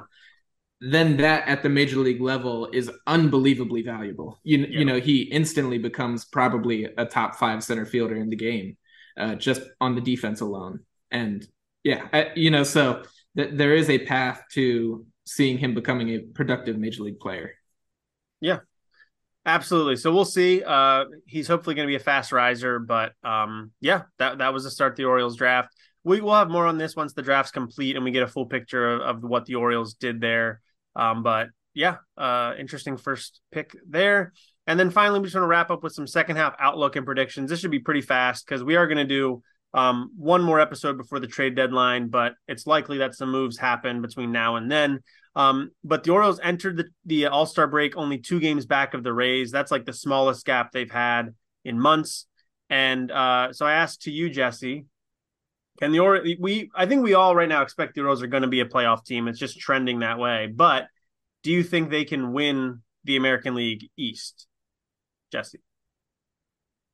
[0.81, 4.39] then that at the major league level is unbelievably valuable.
[4.43, 4.79] You, yeah.
[4.79, 8.77] you know, he instantly becomes probably a top five center fielder in the game
[9.17, 10.79] uh, just on the defense alone.
[11.11, 11.47] And
[11.83, 13.03] yeah, I, you know, so
[13.37, 17.53] th- there is a path to seeing him becoming a productive major league player.
[18.41, 18.59] Yeah,
[19.45, 19.95] Absolutely.
[19.95, 20.63] So we'll see.
[20.63, 24.63] Uh, he's hopefully going to be a fast riser, but um, yeah, that that was
[24.63, 25.74] the start of the Orioles draft.
[26.05, 28.45] We will have more on this once the draft's complete and we get a full
[28.45, 30.61] picture of, of what the Orioles did there.
[30.95, 34.31] Um, but yeah, uh, interesting first pick there.
[34.67, 37.05] And then finally, we just want to wrap up with some second half outlook and
[37.05, 37.49] predictions.
[37.49, 39.43] This should be pretty fast because we are going to do
[39.73, 44.01] um, one more episode before the trade deadline, but it's likely that some moves happen
[44.01, 45.01] between now and then.
[45.35, 49.03] Um, but the Orioles entered the, the All Star break only two games back of
[49.03, 49.51] the Rays.
[49.51, 51.35] That's like the smallest gap they've had
[51.65, 52.25] in months.
[52.69, 54.85] And uh, so I asked to you, Jesse,
[55.79, 58.43] can the Orioles, we, I think we all right now expect the Orioles are going
[58.43, 59.27] to be a playoff team.
[59.27, 60.47] It's just trending that way.
[60.47, 60.87] But
[61.43, 64.47] do you think they can win the American League East,
[65.31, 65.59] Jesse?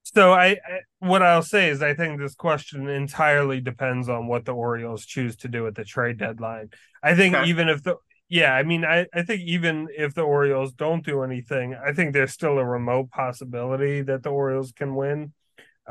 [0.03, 0.57] So I, I,
[0.99, 5.35] what I'll say is I think this question entirely depends on what the Orioles choose
[5.37, 6.69] to do at the trade deadline.
[7.01, 7.49] I think okay.
[7.49, 7.95] even if the
[8.27, 12.13] yeah, I mean, I, I think even if the Orioles don't do anything, I think
[12.13, 15.33] there's still a remote possibility that the Orioles can win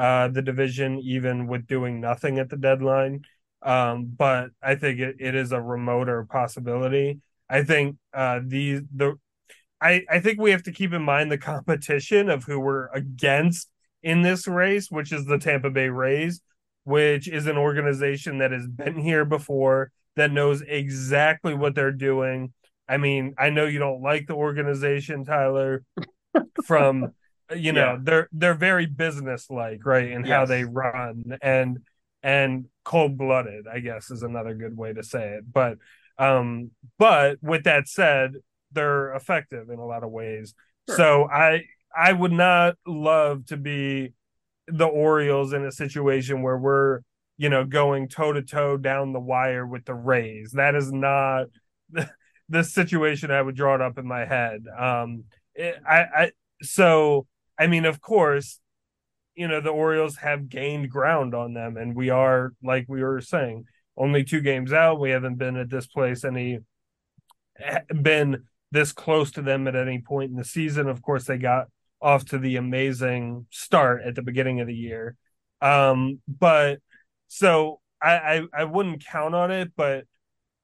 [0.01, 3.21] uh, the division, even with doing nothing at the deadline.
[3.61, 7.21] Um, but I think it, it is a remoter possibility.
[7.51, 9.19] I think uh, the the
[9.79, 13.69] I, I think we have to keep in mind the competition of who we're against
[14.03, 16.41] in this race, which is the Tampa Bay Rays,
[16.85, 22.55] which is an organization that has been here before that knows exactly what they're doing.
[22.89, 25.85] I mean, I know you don't like the organization, Tyler,
[26.65, 27.13] from
[27.57, 27.99] you know, yeah.
[28.03, 30.31] they're they're very business like, right, in yes.
[30.31, 31.79] how they run and
[32.23, 35.45] and cold blooded, I guess is another good way to say it.
[35.51, 35.79] But
[36.19, 38.33] um but with that said,
[38.73, 40.55] they're effective in a lot of ways.
[40.89, 40.97] Sure.
[40.97, 41.65] So I
[41.97, 44.13] I would not love to be
[44.67, 47.01] the Orioles in a situation where we're
[47.41, 50.53] you know, going toe to toe down the wire with the Rays.
[50.53, 51.47] That is not
[52.51, 54.65] the situation, I would draw it up in my head.
[54.79, 55.25] Um,
[55.55, 57.27] it, I, I so
[57.61, 58.59] I mean, of course,
[59.35, 63.21] you know the Orioles have gained ground on them, and we are like we were
[63.21, 64.99] saying, only two games out.
[64.99, 66.61] We haven't been at this place any
[68.03, 70.89] been this close to them at any point in the season.
[70.89, 71.67] Of course, they got
[72.01, 75.17] off to the amazing start at the beginning of the year.
[75.61, 76.79] Um, but
[77.29, 80.05] so I, I, I wouldn't count on it, but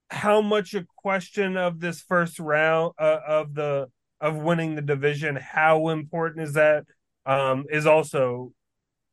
[0.08, 3.88] how much a question of this first round uh, of the
[4.20, 6.84] of winning the division, how important is that?
[7.24, 8.52] Um, is also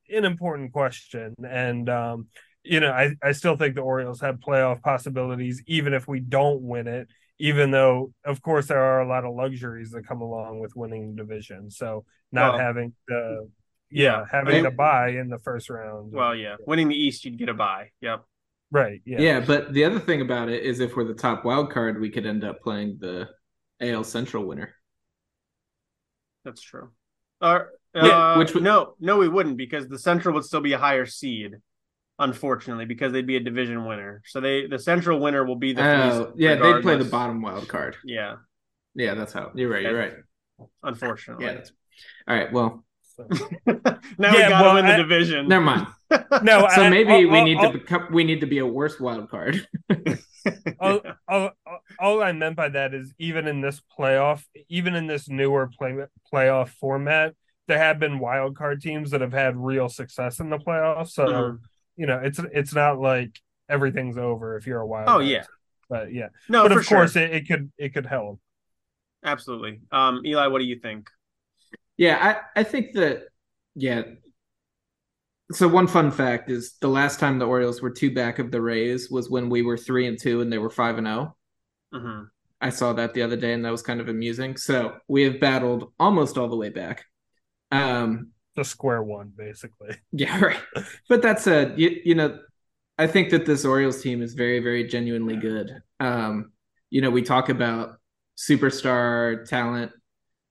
[0.09, 1.33] an important question.
[1.47, 2.27] And um,
[2.63, 6.61] you know, I, I still think the Orioles have playoff possibilities, even if we don't
[6.61, 7.07] win it
[7.39, 11.15] even though of course there are a lot of luxuries that come along with winning
[11.15, 13.49] the division so not well, having the
[13.91, 17.37] yeah, yeah having to buy in the first round well yeah winning the east you'd
[17.37, 18.23] get a buy yep
[18.71, 21.71] right yeah yeah but the other thing about it is if we're the top wild
[21.71, 23.27] card we could end up playing the
[23.81, 24.73] al central winner
[26.43, 26.89] that's true
[27.41, 27.59] uh,
[27.93, 28.63] yeah, which would...
[28.63, 31.55] no no we wouldn't because the central would still be a higher seed
[32.19, 34.21] unfortunately, because they'd be a division winner.
[34.25, 37.67] So they the central winner will be the oh, yeah, they'd play the bottom wild
[37.67, 37.97] card.
[38.03, 38.35] Yeah.
[38.95, 40.13] Yeah, that's how you're right, you're right.
[40.83, 41.45] Unfortunately.
[41.45, 41.61] Yeah.
[42.27, 42.85] All right, well.
[43.19, 43.29] now
[43.67, 43.85] yeah,
[44.17, 45.47] we got well, them in I, the division.
[45.47, 45.87] Never mind.
[46.41, 48.57] no, so I, maybe I'll, we I'll, need I'll, to become we need to be
[48.59, 49.67] a worse wild card.
[50.79, 51.51] all, all,
[51.99, 55.95] all, I meant by that is even in this playoff, even in this newer play,
[56.31, 57.35] playoff format,
[57.67, 61.11] there have been wild card teams that have had real success in the playoffs.
[61.11, 61.55] So mm-hmm
[61.95, 63.39] you know, it's it's not like
[63.69, 65.09] everything's over if you're a wild.
[65.09, 65.43] Oh yeah,
[65.89, 67.23] but yeah, no, but of course sure.
[67.23, 68.39] it, it could it could help.
[69.23, 70.47] Absolutely, um, Eli.
[70.47, 71.09] What do you think?
[71.97, 73.23] Yeah, I I think that
[73.75, 74.03] yeah.
[75.53, 78.61] So one fun fact is the last time the Orioles were two back of the
[78.61, 81.35] Rays was when we were three and two and they were five and 0
[81.93, 82.23] mm-hmm.
[82.61, 84.55] I saw that the other day and that was kind of amusing.
[84.57, 87.05] So we have battled almost all the way back.
[87.71, 89.95] Um, the square one, basically.
[90.11, 90.59] Yeah, right.
[91.09, 92.39] But that said, you, you know,
[92.97, 95.71] I think that this Orioles team is very, very genuinely good.
[95.99, 96.51] Um,
[96.89, 97.97] you know, we talk about
[98.37, 99.91] superstar talent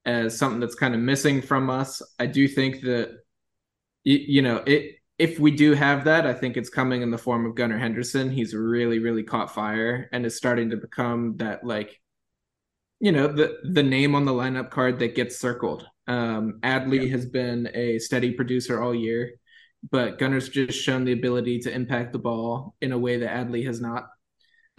[0.04, 2.02] as something that's kind of missing from us.
[2.18, 3.21] I do think that,
[4.04, 7.18] you, you know, it if we do have that, I think it's coming in the
[7.18, 8.30] form of Gunnar Henderson.
[8.30, 12.00] He's really, really caught fire and is starting to become that like,
[13.00, 15.86] you know, the the name on the lineup card that gets circled.
[16.08, 17.12] Um, Adley yeah.
[17.12, 19.34] has been a steady producer all year,
[19.90, 23.64] but Gunnar's just shown the ability to impact the ball in a way that Adley
[23.66, 24.08] has not.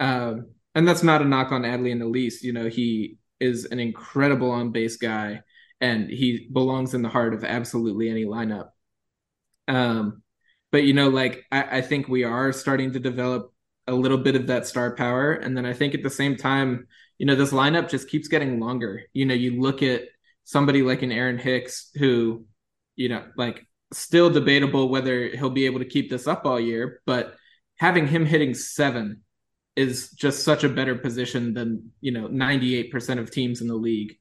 [0.00, 2.42] Um, and that's not a knock on Adley in the least.
[2.44, 5.42] You know, he is an incredible on base guy
[5.80, 8.68] and he belongs in the heart of absolutely any lineup.
[9.68, 10.22] Um,
[10.72, 13.52] but you know, like I, I think we are starting to develop
[13.86, 15.32] a little bit of that star power.
[15.32, 16.86] And then I think at the same time,
[17.18, 19.02] you know, this lineup just keeps getting longer.
[19.12, 20.02] You know, you look at
[20.44, 22.44] somebody like an Aaron Hicks who,
[22.96, 27.00] you know, like still debatable whether he'll be able to keep this up all year,
[27.06, 27.34] but
[27.76, 29.22] having him hitting seven
[29.76, 34.16] is just such a better position than, you know, 98% of teams in the league.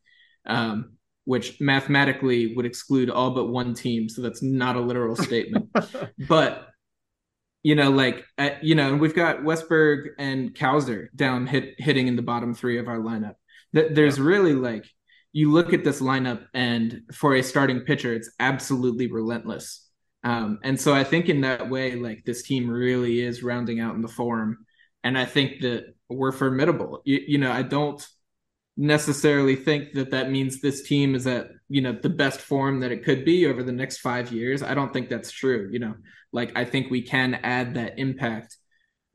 [0.45, 0.93] Um,
[1.25, 4.09] which mathematically would exclude all but one team.
[4.09, 5.69] So that's not a literal statement.
[6.27, 6.67] but
[7.63, 12.07] you know, like uh, you know, and we've got Westburg and Cowser down hit, hitting
[12.07, 13.35] in the bottom three of our lineup.
[13.71, 14.23] There's yeah.
[14.23, 14.85] really like
[15.31, 19.89] you look at this lineup and for a starting pitcher, it's absolutely relentless.
[20.23, 23.95] Um, and so I think in that way, like this team really is rounding out
[23.95, 24.59] in the form.
[25.03, 27.01] And I think that we're formidable.
[27.03, 28.05] You, you know, I don't
[28.75, 32.91] necessarily think that that means this team is at, you know, the best form that
[32.91, 34.63] it could be over the next five years.
[34.63, 35.69] I don't think that's true.
[35.71, 35.95] You know,
[36.31, 38.57] like I think we can add that impact.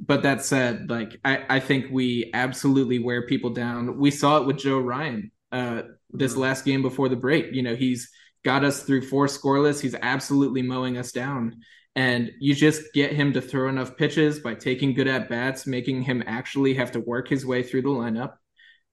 [0.01, 3.99] But that said, like I, I think we absolutely wear people down.
[3.99, 6.41] We saw it with Joe Ryan uh, this mm-hmm.
[6.41, 7.53] last game before the break.
[7.53, 8.09] You know, he's
[8.45, 9.81] got us through four scoreless.
[9.81, 11.63] He's absolutely mowing us down.
[11.97, 16.03] And you just get him to throw enough pitches by taking good at bats, making
[16.03, 18.35] him actually have to work his way through the lineup.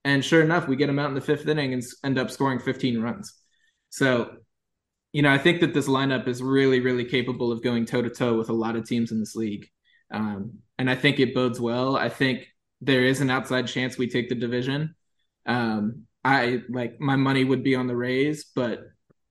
[0.05, 2.59] And sure enough, we get him out in the fifth inning and end up scoring
[2.59, 3.33] 15 runs.
[3.89, 4.37] So,
[5.11, 8.09] you know, I think that this lineup is really, really capable of going toe to
[8.09, 9.67] toe with a lot of teams in this league.
[10.13, 11.97] Um, and I think it bodes well.
[11.97, 12.45] I think
[12.81, 14.93] there is an outside chance we take the division.
[15.47, 18.81] Um, I like my money would be on the Rays, but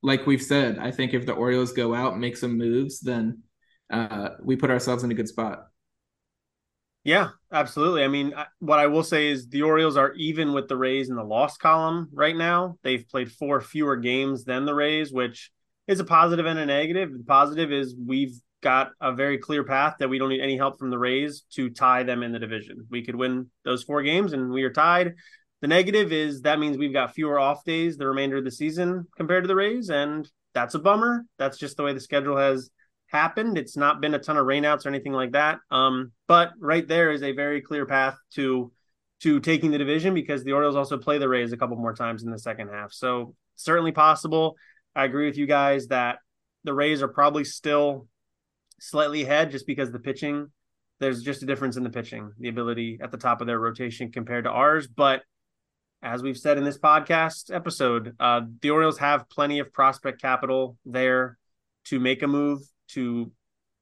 [0.03, 3.43] like we've said, I think if the Orioles go out and make some moves, then
[3.91, 5.67] uh, we put ourselves in a good spot.
[7.05, 8.03] Yeah, absolutely.
[8.03, 11.17] I mean, what I will say is the Orioles are even with the Rays in
[11.17, 12.79] the loss column right now.
[12.83, 15.51] They've played four fewer games than the Rays, which
[15.87, 17.13] is a positive and a negative.
[17.13, 20.79] The positive is we've got a very clear path that we don't need any help
[20.79, 22.87] from the Rays to tie them in the division.
[22.91, 25.15] We could win those four games and we are tied
[25.61, 29.07] The negative is that means we've got fewer off days the remainder of the season
[29.17, 31.27] compared to the Rays, and that's a bummer.
[31.39, 32.71] That's just the way the schedule has
[33.15, 33.57] happened.
[33.57, 35.61] It's not been a ton of rainouts or anything like that.
[35.71, 38.73] Um, but right there is a very clear path to
[39.21, 42.25] to taking the division because the Orioles also play the Rays a couple more times
[42.25, 42.93] in the second half.
[42.93, 44.57] So certainly possible.
[44.95, 46.19] I agree with you guys that
[46.65, 48.09] the Rays are probably still
[48.81, 50.51] slightly ahead just because the pitching
[51.01, 54.13] there's just a difference in the pitching, the ability at the top of their rotation
[54.13, 54.87] compared to ours.
[54.87, 55.23] But
[56.03, 60.77] as we've said in this podcast episode, uh, the Orioles have plenty of prospect capital
[60.85, 61.39] there
[61.87, 62.61] to make a move
[62.95, 63.31] to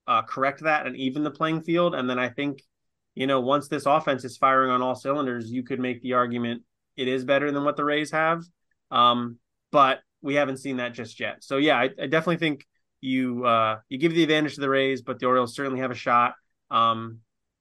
[0.07, 1.95] uh, correct that and even the playing field.
[1.95, 2.63] And then I think,
[3.15, 6.63] you know, once this offense is firing on all cylinders, you could make the argument
[6.97, 8.43] it is better than what the Rays have.
[8.91, 9.39] Um,
[9.71, 11.43] but we haven't seen that just yet.
[11.43, 12.67] So yeah, I, I definitely think
[13.01, 15.97] you uh, you give the advantage to the Rays, but the Orioles certainly have a
[15.97, 16.35] shot.
[16.71, 17.19] Um,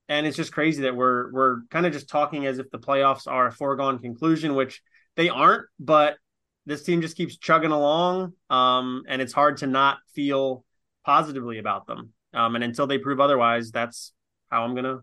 [0.08, 3.28] and it's just crazy that we're we're kind of just talking as if the playoffs
[3.28, 4.82] are a foregone conclusion, which
[5.16, 5.66] they aren't.
[5.80, 6.18] But
[6.66, 10.66] this team just keeps chugging along, um, and it's hard to not feel
[11.06, 12.14] positively about them.
[12.34, 14.14] Um, and until they prove otherwise, that's
[14.49, 14.99] how I'm gonna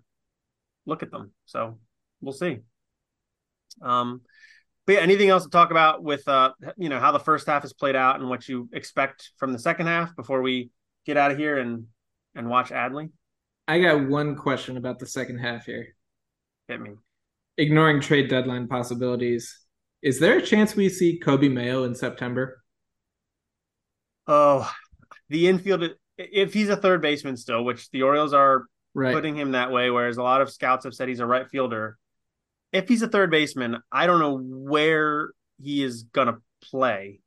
[0.86, 1.32] look at them.
[1.44, 1.78] So
[2.20, 2.58] we'll see.
[3.82, 4.22] Um,
[4.86, 7.62] but yeah, anything else to talk about with uh, you know how the first half
[7.62, 10.70] has played out and what you expect from the second half before we
[11.04, 11.86] get out of here and
[12.34, 13.10] and watch Adley?
[13.66, 15.88] I got one question about the second half here.
[16.68, 16.92] Hit me.
[17.58, 19.58] Ignoring trade deadline possibilities,
[20.00, 22.62] is there a chance we see Coby Mayo in September?
[24.26, 24.70] Oh,
[25.28, 25.84] the infield.
[26.16, 28.64] If he's a third baseman still, which the Orioles are
[28.94, 29.14] right.
[29.14, 31.96] putting him that way, whereas a lot of scouts have said he's a right fielder.
[32.72, 35.30] If he's a third baseman, I don't know where
[35.62, 37.20] he is gonna play.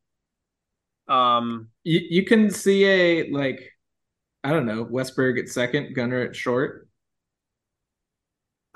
[1.08, 3.72] Um, you, you can see a like
[4.44, 6.88] I don't know, Westburg at second, Gunnar at short,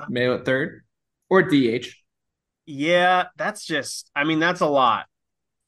[0.09, 0.83] Mayo at third,
[1.29, 1.87] or DH.
[2.65, 4.09] Yeah, that's just.
[4.15, 5.05] I mean, that's a lot.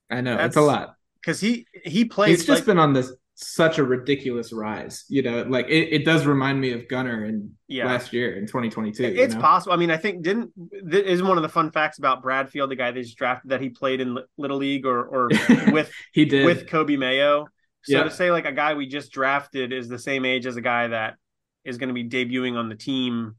[0.10, 2.40] I know that's, it's a lot because he he plays.
[2.40, 5.06] He's just like, been on this such a ridiculous rise.
[5.10, 7.86] You know, like it, it does remind me of Gunnar in yeah.
[7.86, 9.04] last year in 2022.
[9.04, 9.40] It's you know?
[9.40, 9.74] possible.
[9.74, 10.52] I mean, I think didn't
[10.84, 13.62] this is one of the fun facts about Bradfield, the guy they just drafted, that
[13.62, 15.30] he played in little league or or
[15.72, 17.46] with he did with Coby Mayo.
[17.84, 18.04] So yeah.
[18.04, 20.88] to say like a guy we just drafted is the same age as a guy
[20.88, 21.16] that
[21.64, 23.36] is going to be debuting on the team,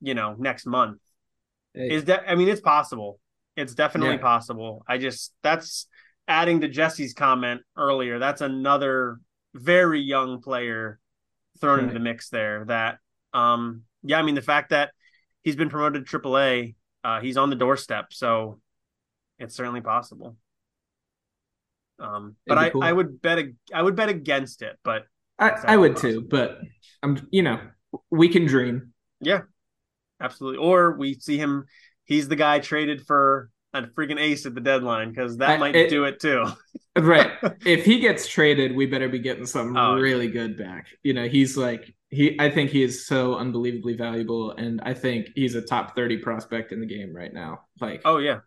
[0.00, 0.98] you know, next month.
[1.72, 1.90] Hey.
[1.92, 3.20] Is that I mean it's possible.
[3.56, 4.22] It's definitely yeah.
[4.22, 4.84] possible.
[4.88, 5.86] I just that's
[6.30, 8.20] adding to Jesse's comment earlier.
[8.20, 9.20] That's another
[9.52, 11.00] very young player
[11.60, 11.82] thrown right.
[11.82, 12.98] into the mix there that
[13.34, 14.92] um yeah, I mean the fact that
[15.42, 18.60] he's been promoted to AAA, uh, he's on the doorstep, so
[19.38, 20.36] it's certainly possible.
[21.98, 22.82] Um, but I, cool.
[22.82, 23.40] I would bet
[23.74, 25.04] I would bet against it, but
[25.38, 26.22] I, I would possible.
[26.22, 26.28] too.
[26.30, 26.60] But
[27.02, 27.60] I'm you know
[28.10, 28.94] we can dream.
[29.20, 29.40] Yeah,
[30.20, 30.58] absolutely.
[30.58, 31.66] Or we see him.
[32.04, 35.76] He's the guy traded for a freaking ace at the deadline because that I, might
[35.76, 36.46] it, do it too.
[36.98, 37.30] right.
[37.64, 40.32] If he gets traded, we better be getting something oh, really yeah.
[40.32, 40.88] good back.
[41.02, 42.38] You know, he's like he.
[42.40, 46.72] I think he is so unbelievably valuable, and I think he's a top thirty prospect
[46.72, 47.60] in the game right now.
[47.80, 48.40] Like, oh yeah,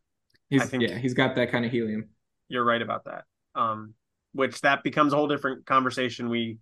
[0.49, 2.09] he's yeah, he's got that kind of helium.
[2.49, 3.23] You're right about that
[3.55, 3.93] um,
[4.33, 6.57] which that becomes a whole different conversation we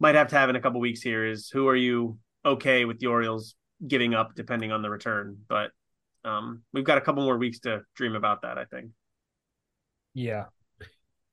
[0.00, 2.98] might have to have in a couple weeks here is who are you okay with
[2.98, 3.54] the Orioles
[3.86, 5.70] giving up depending on the return but
[6.28, 8.90] um, we've got a couple more weeks to dream about that I think
[10.14, 10.44] yeah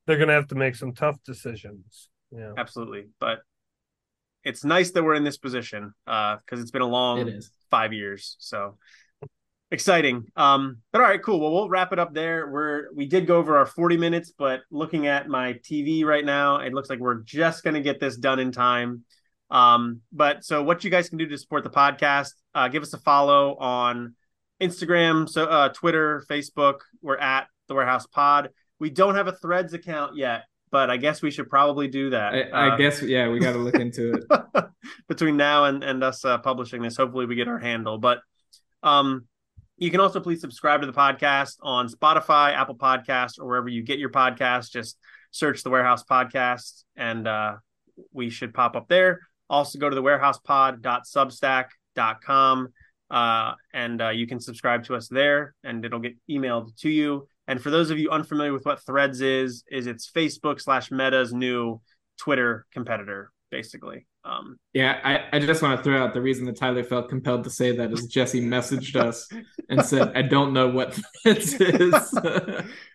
[0.06, 3.40] they're gonna have to make some tough decisions yeah absolutely but
[4.44, 7.42] it's nice that we're in this position because uh, it's been a long
[7.72, 8.78] five years so
[9.72, 10.26] exciting.
[10.36, 11.40] Um, but all right, cool.
[11.40, 12.50] Well, we'll wrap it up there.
[12.50, 16.58] We're we did go over our 40 minutes, but looking at my TV right now,
[16.58, 19.04] it looks like we're just gonna get this done in time.
[19.52, 22.94] Um, but so what you guys can do to support the podcast, uh, give us
[22.94, 24.16] a follow on
[24.62, 26.80] Instagram, so uh, Twitter, Facebook.
[27.02, 28.50] We're at the Warehouse Pod.
[28.80, 32.34] We don't have a Threads account yet, but I guess we should probably do that.
[32.34, 34.66] I, I uh, guess yeah, we got to look into it
[35.08, 36.98] between now and and us uh, publishing this.
[36.98, 38.20] Hopefully, we get our handle, but
[38.84, 39.28] um
[39.78, 43.84] you can also please subscribe to the podcast on Spotify, Apple Podcasts, or wherever you
[43.84, 44.72] get your podcast.
[44.72, 44.98] Just
[45.32, 47.56] search the Warehouse Podcast, and uh,
[48.14, 49.20] we should pop up there.
[49.50, 52.68] Also, go to the warehousepod.substack.com,
[53.10, 57.28] uh, and uh, you can subscribe to us there, and it'll get emailed to you.
[57.48, 61.34] And for those of you unfamiliar with what Threads is, is it's Facebook slash Meta's
[61.34, 61.80] new
[62.20, 64.08] Twitter competitor, basically.
[64.24, 67.44] Um, yeah, I, I just want to throw out the reason that Tyler felt compelled
[67.44, 69.30] to say that is Jesse messaged us
[69.70, 71.94] and said, I don't know what this is.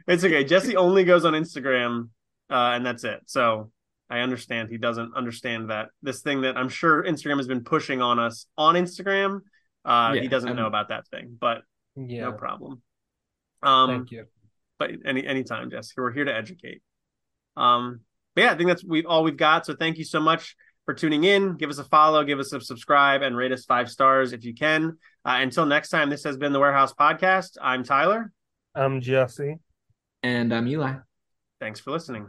[0.09, 0.43] it's okay.
[0.43, 2.09] Jesse only goes on Instagram
[2.51, 3.21] uh, and that's it.
[3.27, 3.71] So
[4.11, 8.03] I understand he doesn't understand that this thing that I'm sure Instagram has been pushing
[8.03, 9.41] on us on Instagram.
[9.85, 11.62] Uh, yeah, he doesn't know about that thing, but
[11.97, 12.22] yeah.
[12.22, 12.83] no problem.
[13.62, 14.26] Um, Thank you.
[14.78, 16.83] but any anytime, Jessica, we're here to educate.
[17.57, 18.01] Um,
[18.35, 19.66] but yeah, I think that's we all we've got.
[19.66, 21.57] So thank you so much for tuning in.
[21.57, 24.55] Give us a follow, give us a subscribe, and rate us five stars if you
[24.55, 24.99] can.
[25.24, 27.57] Uh, until next time, this has been the Warehouse Podcast.
[27.61, 28.33] I'm Tyler.
[28.74, 29.59] I'm Jesse.
[30.22, 30.95] And I'm Eli.
[31.61, 32.28] Thanks for listening.